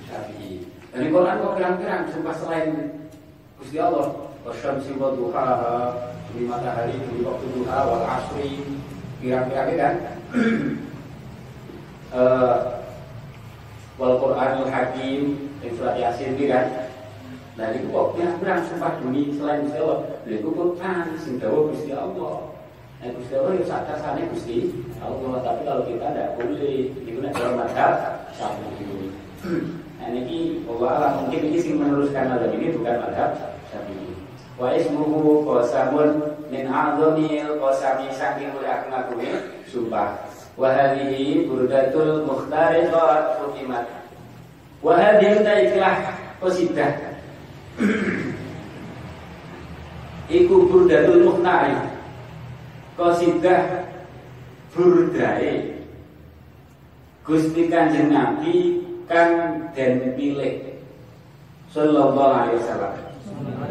[0.07, 0.63] Syafi'i
[0.93, 2.69] dari Quran kok pirang-pirang sumpah selain
[3.57, 4.13] Gusti Allah?
[4.45, 5.97] Wasyamsi wa duhaha
[6.29, 8.61] demi matahari demi waktu duha wal asri.
[9.25, 9.95] Pirang-pirang kan
[12.13, 12.85] uh,
[13.97, 15.53] wal Qur'anul Hakim
[15.83, 16.67] surat Yasin ini kan.
[17.53, 19.99] Nah itu kok pirang-pirang sumpah demi selain Gusti Allah.
[20.25, 22.49] Lha iku Quran sing dawuh Gusti Allah.
[23.03, 25.43] Nah Gusti Allah ya sadar sana Gusti Allah.
[25.45, 27.95] Tapi kalau kita tidak boleh Itu nek dalam madhab
[28.33, 29.11] Syafi'i
[30.01, 33.31] Nah ini Allah mungkin ini sing meneruskan madhab ini bukan madhab
[33.69, 34.11] Syafi'i
[34.57, 39.19] Wa ismuhu qasamun min a'zamil qasami saking aku
[39.69, 43.89] sumpah Wahadihi burdatul mukhtariqat hukimat.
[44.85, 45.97] Wahadihi ikhlah
[46.45, 46.93] qasidah
[50.29, 51.73] Iku burdatul mukhtari
[52.93, 53.89] Qasidah
[54.77, 55.81] burdai.
[57.25, 60.77] Gusti Kanjeng Nabi kan dan pilih.
[61.73, 62.95] Sallallahu alaihi wasallam.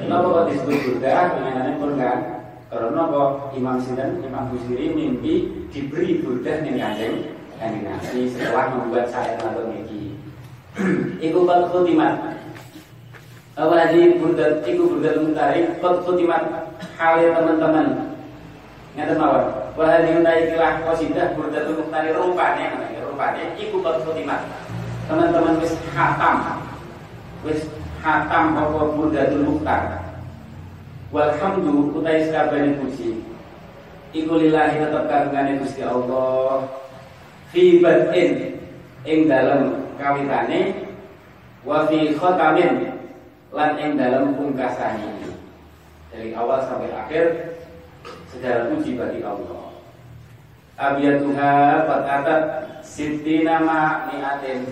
[0.02, 1.38] Kenapa kok disebut burdah?
[1.38, 2.41] Pengenannya pun kan
[2.72, 9.12] karena kok Imam Sinten, Imam Busiri mimpi diberi budah ning kanjeng kanjeng Nabi setelah membuat
[9.12, 10.16] saya atau miki.
[11.20, 12.40] Iku kot khutimat.
[13.60, 18.16] Awadi budat, iku budat mutari kot khutimat halil teman-teman.
[18.96, 19.46] Ngeten mawon.
[19.76, 22.72] Wahadi undai ikilah qasidah budat mutari rupane
[23.04, 24.48] rupane iku kot khutimat.
[25.12, 26.64] Teman-teman wis hatam.
[27.44, 27.68] Wis
[28.00, 30.01] hatam apa budatul mukhtar
[31.12, 33.20] Walhamdu utai sakabehane puji.
[34.16, 36.72] Iku lillahi tetep kagungane Gusti Allah.
[37.51, 38.55] Fi batin
[39.03, 40.88] ing dalem kawitane
[41.68, 42.95] wa fi khatamin
[43.51, 45.36] lan ing dalem pungkasane.
[46.16, 47.55] Dari awal sampai akhir
[48.32, 49.76] segala puji bagi Allah.
[50.80, 51.51] Abiyatuha
[51.88, 52.43] fatatat
[52.82, 54.66] sittina ma mi'atin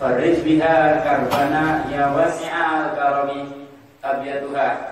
[0.00, 3.68] Farij biha karbana ya wasi'al karami
[4.00, 4.89] Abiyatuha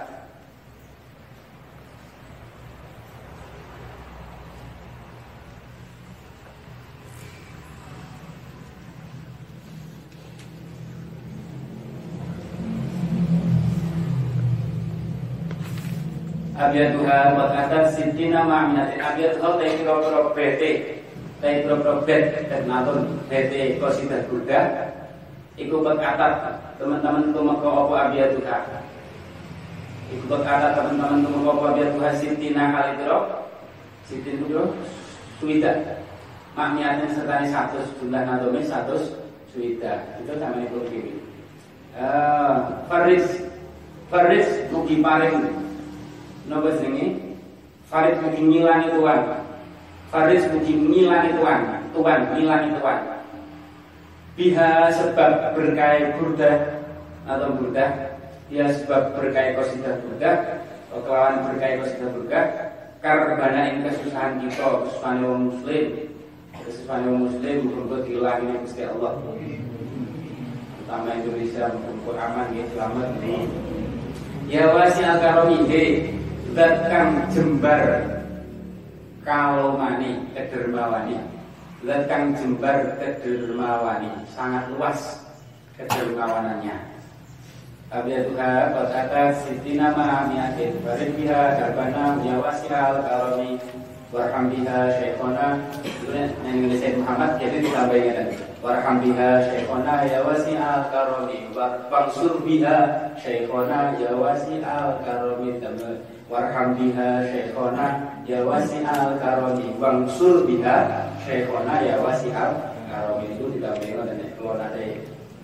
[16.59, 20.71] Abiyatuha wa katat sintina ma'minatin Abiyatuha ta'i kira-kira bete
[21.39, 22.25] Ta'i kira-kira bet
[22.67, 24.91] Natun bete kosidah Buddha
[25.55, 28.59] Iku berkatat Teman-teman itu maka apa abiyatuha
[30.11, 33.19] Iku berkatat teman-teman itu maka apa abiyatuha Sintina kali kira
[34.11, 34.63] Sintin itu
[35.39, 36.03] Suwida.
[36.59, 38.99] Makniatin serta satu jumlah nadome satu
[39.55, 41.15] suida itu sama itu kiri
[41.95, 43.47] uh, Faris.
[44.11, 45.68] Faris mugi paring
[46.49, 47.37] nopo jenenge?
[47.89, 49.21] Faris mugi ngilangi tuan.
[50.13, 51.61] Faris mugi ngilangi tuan.
[51.93, 53.01] Tuan ngilangi tuan.
[54.37, 56.81] Biha sebab berkait burda
[57.27, 58.17] atau burda
[58.49, 60.63] ya sebab berkait kosidah burda
[60.95, 62.41] kelawan berkait kosidah burda
[62.99, 65.87] karena ini kesusahan kita kesusahan muslim.
[66.59, 69.15] Kesusahan muslim berbuat ini Gusti Allah.
[69.23, 73.09] Terutama Indonesia berkumpul aman ya selamat.
[74.49, 75.21] Ya wasi al
[76.57, 77.85] datang jembar
[79.25, 81.21] kalomani kedermawani.
[81.85, 84.13] Datang jembar kedermawani.
[84.33, 85.25] Sangat luas
[85.77, 86.77] kedermawanannya.
[87.89, 93.57] Abiyatuha kata siti nama miatin Barik biha darbana ya wasial karami
[94.13, 95.57] Warham biha syekhona.
[96.45, 101.49] Yang Sayyid Muhammad jadi ditambahin tadi Warham biha syekhona ya wasial karami
[101.89, 105.57] Wangsur biha syekhona ya wasial karami
[106.29, 107.87] Warham biha syekhona
[108.29, 114.85] ya wasial karami Wangsur biha syekhona ya wasial karami Itu ditambahin tadi Kalau ada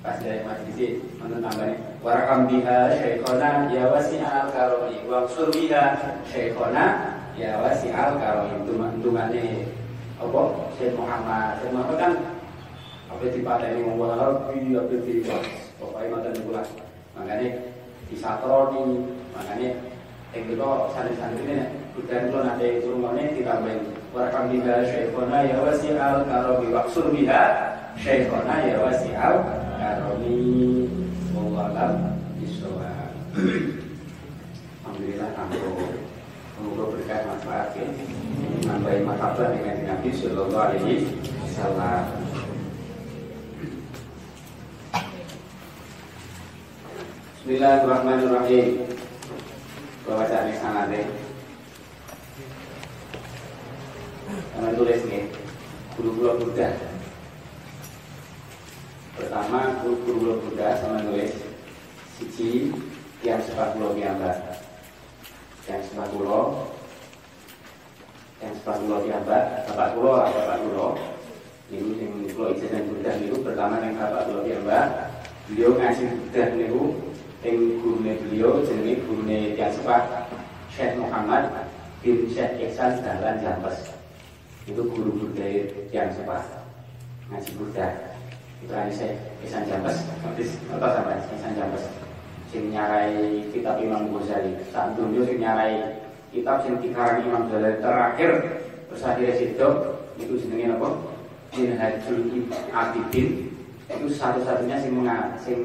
[0.04, 5.96] pas dari majlis mana tambahnya warham biha syekhona ya wasi'al karoni wangsur biha
[6.28, 8.68] syekhona ya wasi'al karoni
[9.00, 9.72] dungannya
[10.20, 10.42] apa?
[10.76, 11.58] Syekh Muhammad.
[11.58, 12.12] Syekh Muhammad kan
[13.14, 15.14] apa ini ngomong lagi apa di
[15.78, 16.66] pokoknya mantan bulan
[17.14, 17.48] makanya
[18.10, 19.70] di satroni makanya
[20.34, 21.62] yang kita santri-santri ini
[22.10, 23.80] dan kalau nanti turunannya ditambahin.
[24.10, 27.42] Warham biha syekhona ya wasi'al karoni wangsur biha
[27.98, 29.42] syekhona ya wasi'al
[29.78, 30.38] karoni
[31.34, 33.10] wawalam bisawab
[34.82, 35.98] Alhamdulillah ampun
[36.54, 37.86] Semoga berkah manfaat ya.
[38.70, 41.10] Nambahin mahabbah dengan Nabi Sallallahu Alaihi
[41.42, 42.02] Wasallam.
[47.42, 48.93] Bismillahirrahmanirrahim
[50.04, 51.06] Bacaan yang sangat deh.
[54.52, 55.24] Karena tulis nih.
[55.96, 56.68] Guru-guru Buddha.
[59.14, 61.32] Pertama, guru-guru Buddha sama nulis
[62.18, 62.74] Siji,
[63.24, 64.36] yang sepak pulau piyambak
[65.70, 66.68] Yang sepak pulau
[68.42, 70.90] Yang sepak pulau piyambak Bapak pulau, bapak pulau
[71.70, 74.86] Ini yang pulau ijazah Buddha itu Pertama yang bapak pulau piyambak
[75.48, 76.82] Beliau ngasih Buddha itu
[77.44, 80.32] Yang gurunya beliau, jenis gurunya yang sepak
[80.72, 81.52] Syekh Muhammad
[82.00, 83.92] bin Syekh Ihsan Dahlan Jambes
[84.64, 86.40] Itu guru Buddha yang sepak
[87.28, 88.14] Ngasih Buddha
[88.64, 89.12] itu saya
[89.44, 91.84] Isan Jambes Ngerti apa sampai Isan Jambes
[92.48, 94.54] sing nyarai kitab Imam Ghazali.
[94.70, 98.30] Saat dulu sing nyarai kitab sing dikarang Imam Ghazali terakhir
[98.88, 99.68] terus akhirnya situ
[100.22, 100.88] itu jenenge apa?
[101.54, 103.52] Minhajul Abidin
[103.90, 104.94] itu satu-satunya sing
[105.42, 105.58] sing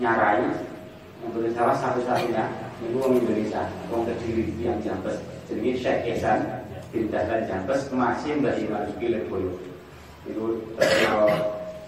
[0.00, 0.42] nyarai
[1.24, 2.44] untuk salah satu-satunya
[2.84, 5.16] itu orang Indonesia orang terdiri yang Jambes.
[5.48, 6.44] Jadi Syekh Esan
[6.92, 9.52] bin Jambes masih Mbak Imam Leboyo
[10.24, 10.44] itu
[10.80, 11.28] terkenal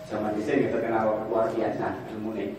[0.09, 2.53] zaman di sini kita kenal luar biasa ilmu ini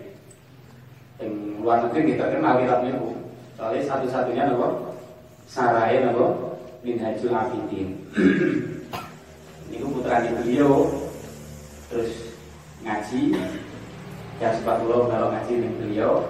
[1.21, 3.13] yang luar negeri kita kenal kitab niku
[3.53, 4.97] soalnya satu-satunya nopo
[5.45, 6.47] sarai nopo
[6.88, 7.99] minhajul abidin.
[9.67, 10.88] Ini putra beliau.
[11.91, 12.32] Terus
[12.84, 13.36] ngaji.
[14.38, 16.21] Jam sepat pulau kalau ngaji nih beliau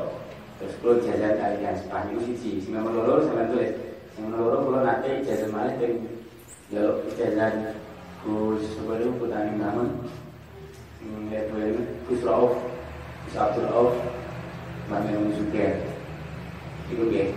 [0.57, 2.51] terus pulau jajan jam sepat itu siji.
[2.61, 3.71] Sing nomor loro sampean tulis.
[4.13, 5.95] Sing nomor loro pulau nanti jajan malih teng
[6.73, 7.77] jaluk jajan
[8.25, 10.03] Gus sebelum putani bangun
[10.99, 11.79] melihat beliau
[12.09, 12.53] Gus Rauf.
[13.27, 13.95] Gus Abdul Rauf.
[14.87, 15.83] Memun Zuger
[16.87, 17.27] itu ya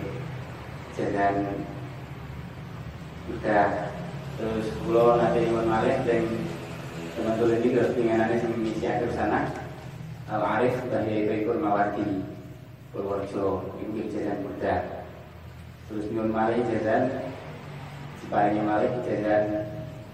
[0.95, 1.51] jalan
[3.27, 3.91] udah
[4.39, 6.23] terus pulau nanti Iwan Malih dan
[7.19, 9.51] teman-teman ini terus pinginannya sama misi akhir sana.
[10.31, 12.23] Al Arif dan Yaitu Ikut Mawardi
[12.91, 14.75] Purworejo itu jalan Buddha
[15.87, 17.03] terus Iwan Malih jalan
[18.19, 19.43] Ciparingnya Malih jalan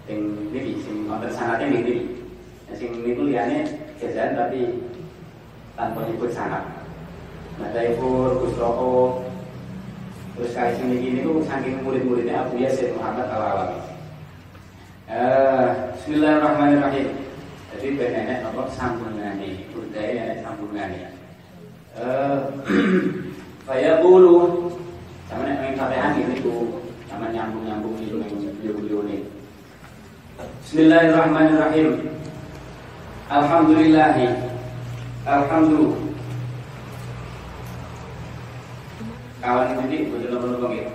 [0.08, 0.22] yang
[0.54, 2.18] ini sing nonton sanatnya ini
[2.68, 3.64] Nah, sing niku liyane
[3.96, 4.92] jajan tapi
[5.72, 6.68] tanpa nyebut sangat.
[7.56, 9.24] Nah, Daifur, Kusroko,
[10.36, 13.80] terus kali sing niki niku saking murid-muridnya Abu Yasir Muhammad Al Alami.
[15.08, 17.08] Uh, Bismillahirrahmanirrahim.
[17.72, 21.17] Jadi benenek apa sambungane, budaya nenek sambungane.
[21.98, 22.38] Eh,
[23.66, 24.70] saya bulu
[25.26, 26.78] sama main Fatihah ini tuh
[27.10, 29.26] sama nyambung-nyambung itu yang beliau-beliau ini.
[30.62, 32.06] Bismillahirrahmanirrahim.
[33.26, 34.30] Alhamdulillahi.
[35.26, 36.06] Alhamdulillah
[39.38, 40.86] Kawan ini betul betul bang ya?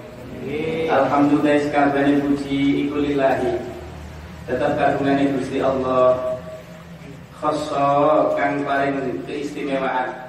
[0.88, 3.60] Alhamdulillah sekalian puji ikulillahi
[4.48, 6.40] tetap kagungan Gusti Allah.
[7.44, 7.92] Khoso
[8.40, 10.23] kang paling keistimewaan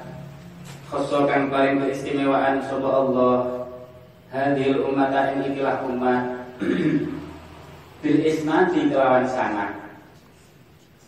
[0.91, 3.37] khoso kang paling keistimewaan sapa Allah
[4.91, 6.23] umat ing ikilah umat
[8.03, 9.71] bil isnadi kelawan sangat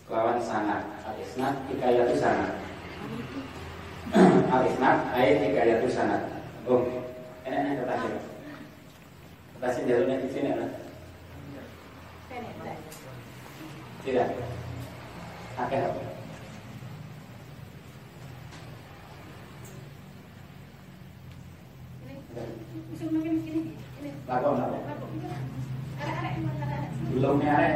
[0.06, 2.52] kelawan sangat al isnad hikayatu sangat
[4.54, 6.22] al isnad ayat hikayatu sangat
[6.64, 6.86] oh
[7.44, 8.20] enak enak kertasnya
[9.56, 10.70] kertasnya jalurnya di sini lah
[14.06, 14.38] tidak.
[15.58, 16.15] Akeh apa?
[24.26, 24.80] Lapor, lapor.
[27.16, 27.72] Belum arek.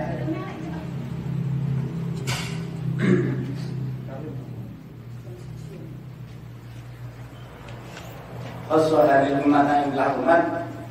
[8.70, 10.42] Khoswa dari umat yang umat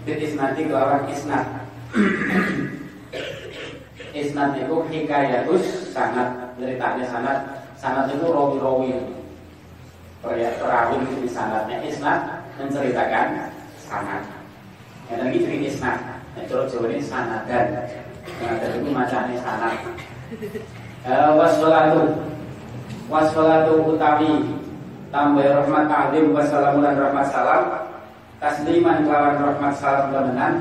[0.04, 1.46] Fit isnati kelawan isnat
[4.16, 4.58] isnad.
[4.58, 7.38] Itu hikayatus sangat ceritanya sangat
[7.78, 8.98] sangat itu rawi-rawi.
[10.20, 13.49] Perawi di sanatnya isnad menceritakan
[13.90, 14.22] sangat
[15.10, 15.98] yang lagi cerita isnad
[16.46, 17.66] jawa ini sanat dan
[18.46, 19.74] nah dari itu macamnya sanat
[21.06, 22.02] uh, wassalatu.
[23.10, 24.46] Wassalatu utawi
[25.10, 27.64] tambah rahmat ta'zim wassalamu dan rahmat salam.
[28.38, 30.54] Tasliman kelawan rahmat salam temenan.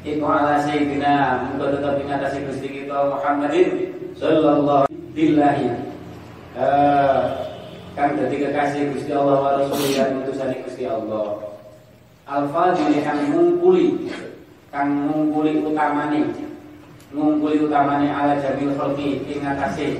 [0.00, 5.76] Iku ala sayyidina Muka tetap ingatasi Gusti kita Muhammadin Sallallahu billahi
[6.56, 7.44] uh,
[7.92, 11.36] Kang jadi kekasih Gusti Allah wa Rasulullah dan utusan Gusti Allah
[12.30, 14.06] Al-Fadil kang mungkuli
[14.70, 16.30] Kang mungkuli utamani
[17.10, 19.98] Mungkuli utamani ala jamil khalqi Ingatasi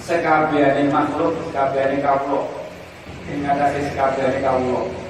[0.00, 2.48] Sekabiane makhluk Sekabiane kaulo
[3.28, 5.06] Ingatasi sekabiane kaulo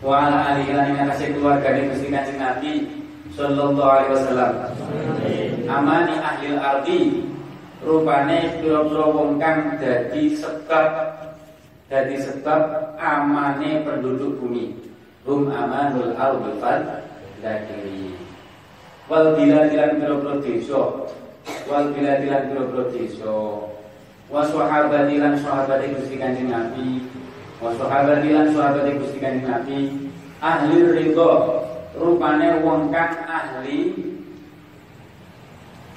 [0.00, 2.72] wa ala alihi lan ngatasi keluarga di Gusti Kanjeng Nabi
[3.36, 4.52] sallallahu alaihi wasallam.
[5.68, 7.00] Amani ahli ardi
[7.84, 11.19] rupane pira-pira wong kang dadi sebab
[11.90, 14.78] dadi sebab amane penduduk bumi.
[15.26, 17.04] Rum amanul ardi fal
[17.42, 18.14] lakiri.
[19.10, 20.82] Wal biladilan pira-pira desa.
[21.66, 23.36] Wal biladilan pira-pira desa.
[24.30, 27.02] Wa sahabatilan sahabati Gusti Kanjeng Nabi
[27.58, 29.78] wa sahabati lan sahabati Gusti Kanjeng Nabi
[30.38, 31.60] ahli ridho
[31.98, 33.90] rupane wong kang ahli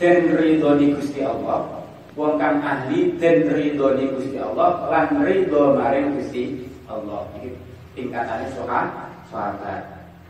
[0.02, 1.83] den ridho di Gusti Allah
[2.14, 7.26] wong kang ahli den ridho di Gusti Allah lan ridho maring Gusti Allah.
[7.38, 7.50] Iki
[7.98, 9.82] tingkatane sahabat sahabat.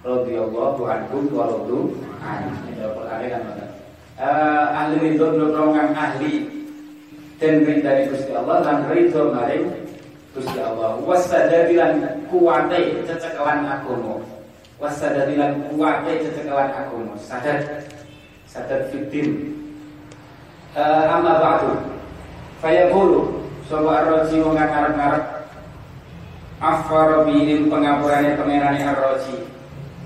[0.04, 3.44] Radhiyallahu anhum wa radu an Qur'ane kan
[4.20, 6.48] uh, ahli ridho wong kang ahli
[7.40, 9.68] den ridho di Gusti Allah lan ridho maring
[10.32, 11.00] Gusti Allah.
[11.04, 14.24] Wasadadilan kuwate cecekelan agama
[14.84, 17.62] wasadadilan kuwate cecekelan agama sadar
[18.50, 19.63] sadar fitin
[20.78, 21.72] uh, amma ba'du.
[22.62, 25.24] Fayaqulu sapa arroji wong kang arep-arep
[26.64, 29.36] afara bihin pengapurane pangerane arroji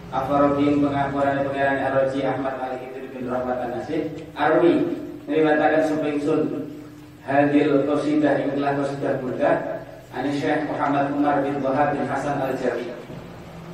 [0.09, 4.09] afara bihin pengapurane pangerane arroji Ahmad Ali bin Rahmat An-Nasir.
[4.33, 4.85] Arwi
[5.29, 6.41] ngriwataken sapa ingsun?
[7.27, 9.55] Hadil qasidah ing telah qasidah burdah
[10.15, 12.87] Ani Syekh Muhammad Umar bin Wahab bin Hasan Al-Jari.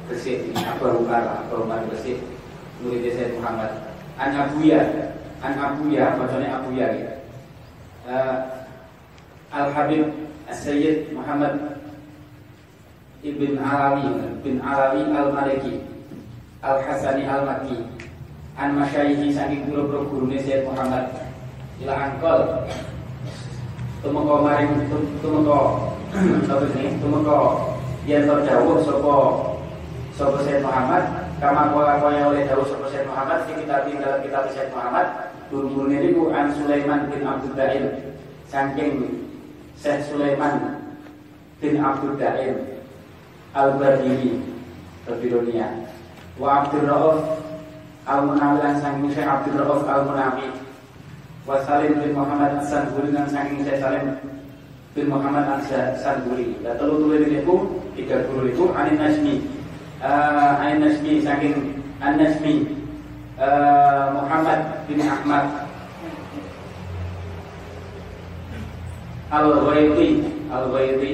[0.09, 2.17] Bersih ini Abu Umar Abu Umar Bersih
[2.81, 3.69] Murid Syekh Muhammad.
[4.17, 5.12] An Abuya
[5.43, 7.11] An Abuya Bacanya Abuya ya.
[8.07, 8.35] Uh,
[9.51, 10.07] Al-Habib
[10.47, 11.83] As-Sayyid Muhammad
[13.23, 14.07] Ibn Alawi
[14.39, 15.83] Bin Alawi Al-Maliki
[16.63, 17.83] Al-Hasani Al-Maki
[18.55, 21.09] An Masyaihi Saking Guru-Guru Gurune Syekh Muhammad.
[21.81, 22.39] Ila Angkol.
[24.05, 24.71] Tumengko maring
[25.19, 25.91] Tumengko.
[26.45, 27.57] Satu ini tumeka
[28.05, 29.17] yen to dawuh sapa
[30.13, 31.01] sapa Sayyid Muhammad.
[31.41, 36.09] Kama kala kaya oleh dawuh sapa Sayyid Muhammad di kitab dalam kitab Sayyid Muhammad ini
[36.09, 37.85] niku an Sulaiman bin Abdul Daim.
[38.49, 38.93] Saking
[39.77, 40.81] Syekh Sulaiman
[41.61, 42.57] bin Abdul Daim
[43.53, 44.41] Al-Bardini
[45.05, 45.69] Babilonia.
[46.41, 47.21] Wa Abdul Rauf
[48.09, 50.49] Al-Munawi lan saking Syekh Abdul Rauf Al-Munawi.
[51.45, 54.17] Wa Salim bin Muhammad As-Sanburi lan saking Syekh Salim
[54.97, 56.57] bin Muhammad Al-Sanduri.
[56.65, 59.41] Ya telu telu ini pun tiga guru itu Anin Nasmi,
[60.01, 62.65] uh, Anin Nasmi saking An Nasmi
[63.37, 65.47] uh, Muhammad bin Ahmad
[69.31, 71.13] Al-Ghaiti Al-Ghaiti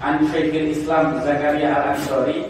[0.00, 2.46] An Syekhul Islam Zakaria Al-Ansari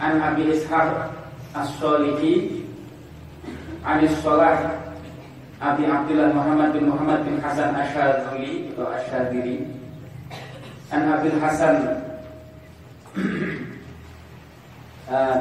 [0.00, 1.10] An Abi Ishaq
[1.56, 2.64] As-Solihi
[3.84, 4.76] Anis Salah
[5.60, 9.56] Abi Abdullah Muhammad bin Muhammad bin Hasan Asyadili atau Asyadiri
[10.88, 11.76] An Abil Hasan
[15.10, 15.36] uh,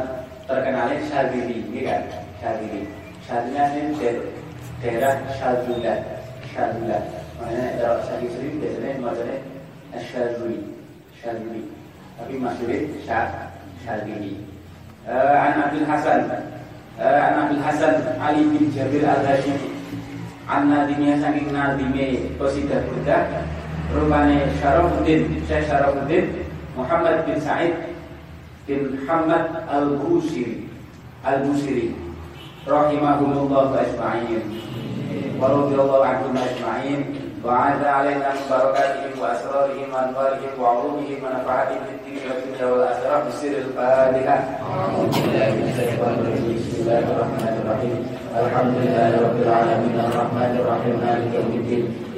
[0.50, 2.02] terkenalnya Syadili, ini kan?
[2.42, 2.99] Syadili
[3.30, 4.10] Syadilnya ini
[4.82, 6.02] daerah Syadulat
[6.50, 7.06] Syadulat
[7.38, 9.38] makanya daerah Syadili biasanya maksudnya
[10.02, 10.58] Syadili
[11.22, 11.62] Syadili
[12.18, 12.90] tapi maksudnya
[13.86, 14.34] Syadili
[15.06, 16.26] uh, An Abdul Hasan.
[16.98, 19.78] Uh, An Abdul Hasan Ali bin Jabir al-Hashimi
[20.50, 23.46] An nadimnya saking nadime Qasidah Burdah
[23.94, 26.34] Rupanya Syarafuddin Syekh Syarafuddin
[26.74, 27.78] Muhammad bin Sa'id
[28.66, 30.66] bin Muhammad al-Busiri.
[31.22, 32.09] al-Busiri
[32.70, 34.46] rahimahumullah ajma'in.
[35.42, 37.02] Wa radhiyallahu anhum ajma'in.
[37.42, 41.34] Wa 'alaina barakatihim wa asrarihim wa anwarihim wa 'ulumihim wa
[42.46, 43.26] fid wa akhirah.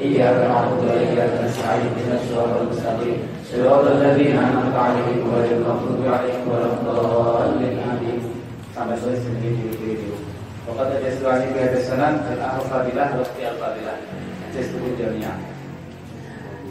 [0.01, 1.85] Iyyaka na'budu wa iyyaka nasta'in.
[1.93, 3.21] Ihdinas siratal mustaqim.
[3.45, 7.77] Siratal ladzina an'amta 'alaihim ghairil maghdubi 'alaihim waladdallin
[8.81, 9.37] sampai selesai
[10.71, 13.97] sendiri diri diri Pokoknya ada situasi biasa sanan dan al-fadilah roti al-fadilah.
[14.55, 15.35] Jadi sebut dunia.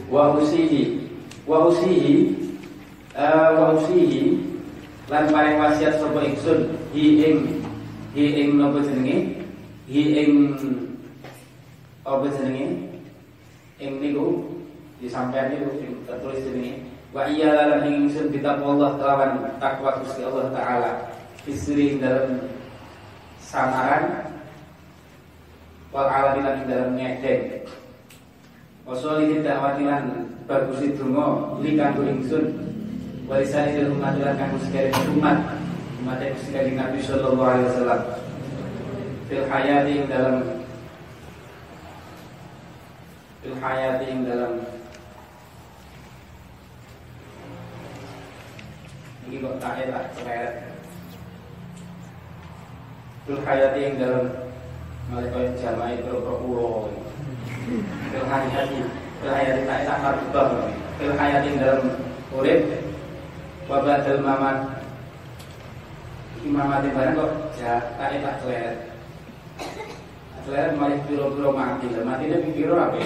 [0.09, 1.05] Wa usihi
[1.45, 2.33] wa usihi
[3.21, 4.41] wa usihi
[5.13, 7.61] lan paring wasiat sapa ingsun hi ing
[8.17, 9.45] hi ing napa jenenge
[9.85, 10.33] hi ing
[12.09, 12.89] apa jenenge
[13.85, 14.49] ing niku
[14.97, 20.49] disampaikan niku sing tertulis jenenge wa iya lan ing ingsun Allah kelawan takwa Gusti Allah
[20.57, 20.93] taala
[21.45, 22.60] fisri dalam
[23.51, 24.31] samaran
[25.91, 27.67] wal alamilan ing dalam ngedeng
[28.87, 32.47] wasolihin dakwatilan bagus donga li kanggo ingsun.
[33.31, 35.39] Warisan dan umat lan kanggo sekali umat.
[36.03, 38.03] Umat yang sekali Nabi sallallahu alaihi wasallam.
[39.31, 40.37] Fil hayati ing dalam
[43.39, 44.53] fil hayati ing dalam
[49.31, 50.70] ini kok tak enak seleret
[53.27, 53.41] fil
[53.77, 54.27] ing dalam
[55.11, 56.89] kaya jamai ulo
[58.13, 58.81] fil hayati.
[59.21, 60.47] Fil hayati tak enak marbutah
[60.97, 61.81] fil ing dalam
[62.33, 62.61] urip.
[63.71, 64.59] Wabadal mamat.
[66.41, 67.31] Imamat barang kok
[67.61, 68.77] tak tak seleret
[70.41, 72.97] seleret malah piro-piro mati mati ini piro apa?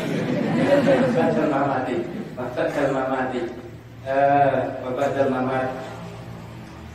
[1.19, 1.99] Badal mamati
[2.39, 3.43] badal mamati
[4.07, 5.67] eh wabadal mamat.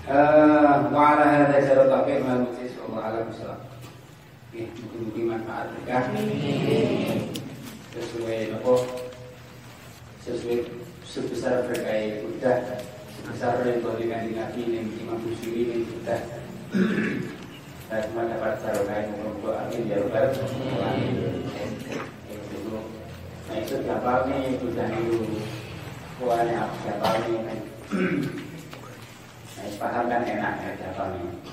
[0.07, 1.91] Eh wa ala hadza jarat
[2.23, 2.47] mal
[2.99, 3.59] mujis wa ala muslim
[4.51, 6.03] mungkin-mungkin manfaat berkah
[7.95, 8.73] sesuai apa?
[10.19, 10.57] Sesuai
[11.07, 11.95] sebesar berkah
[12.27, 12.59] udah
[13.29, 16.17] besar yang berikan di Nabi yang Imam Busiri yang kita
[17.89, 19.89] saya cuma dapat barokah yang menurut amin.
[19.89, 20.29] Ya Rabbal
[23.49, 25.25] Nah itu siapa nih sudah itu
[26.21, 27.37] kuahnya apa siapa nih
[29.57, 31.49] Nah paham kan enak ya siapa nih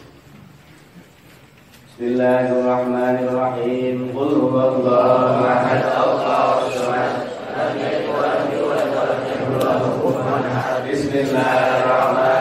[1.97, 4.12] Bismillahirrahmanirrahim.
[4.12, 5.81] Qul huwallahu ahad.
[5.97, 7.24] Allahu samad
[7.56, 12.36] lam yalid wa lam yulad wa lam yakul lahu kufuwan ahad Bismillahirrahmanirrahim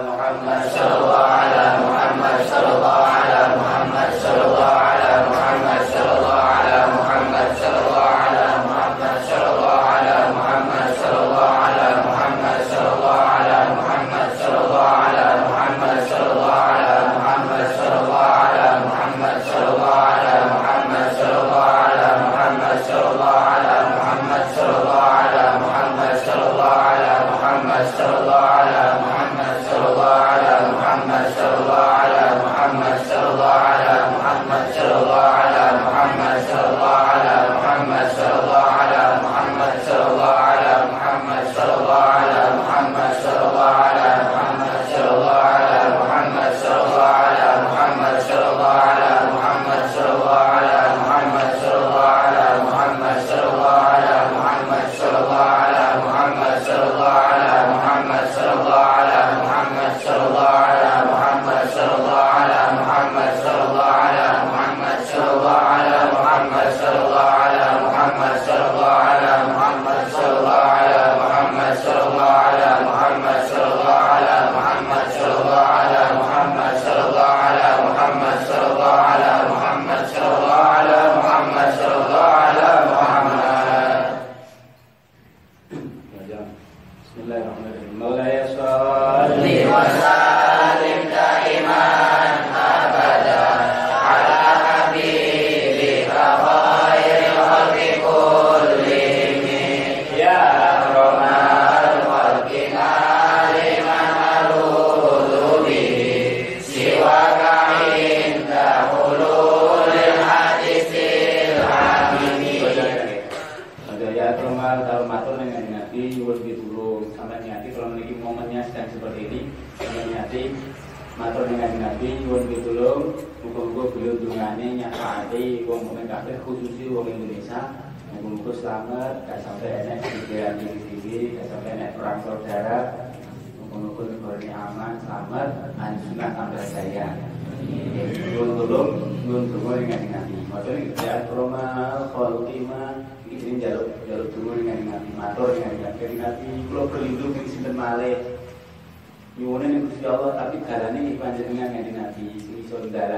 [0.00, 1.01] Muhammad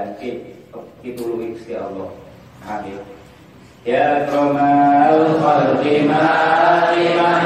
[0.05, 0.37] sakit
[1.01, 2.13] Ibulu Iksi Allah.
[2.65, 3.01] Amin.
[3.85, 7.41] Ya Kromal Khalqi Ma'alimah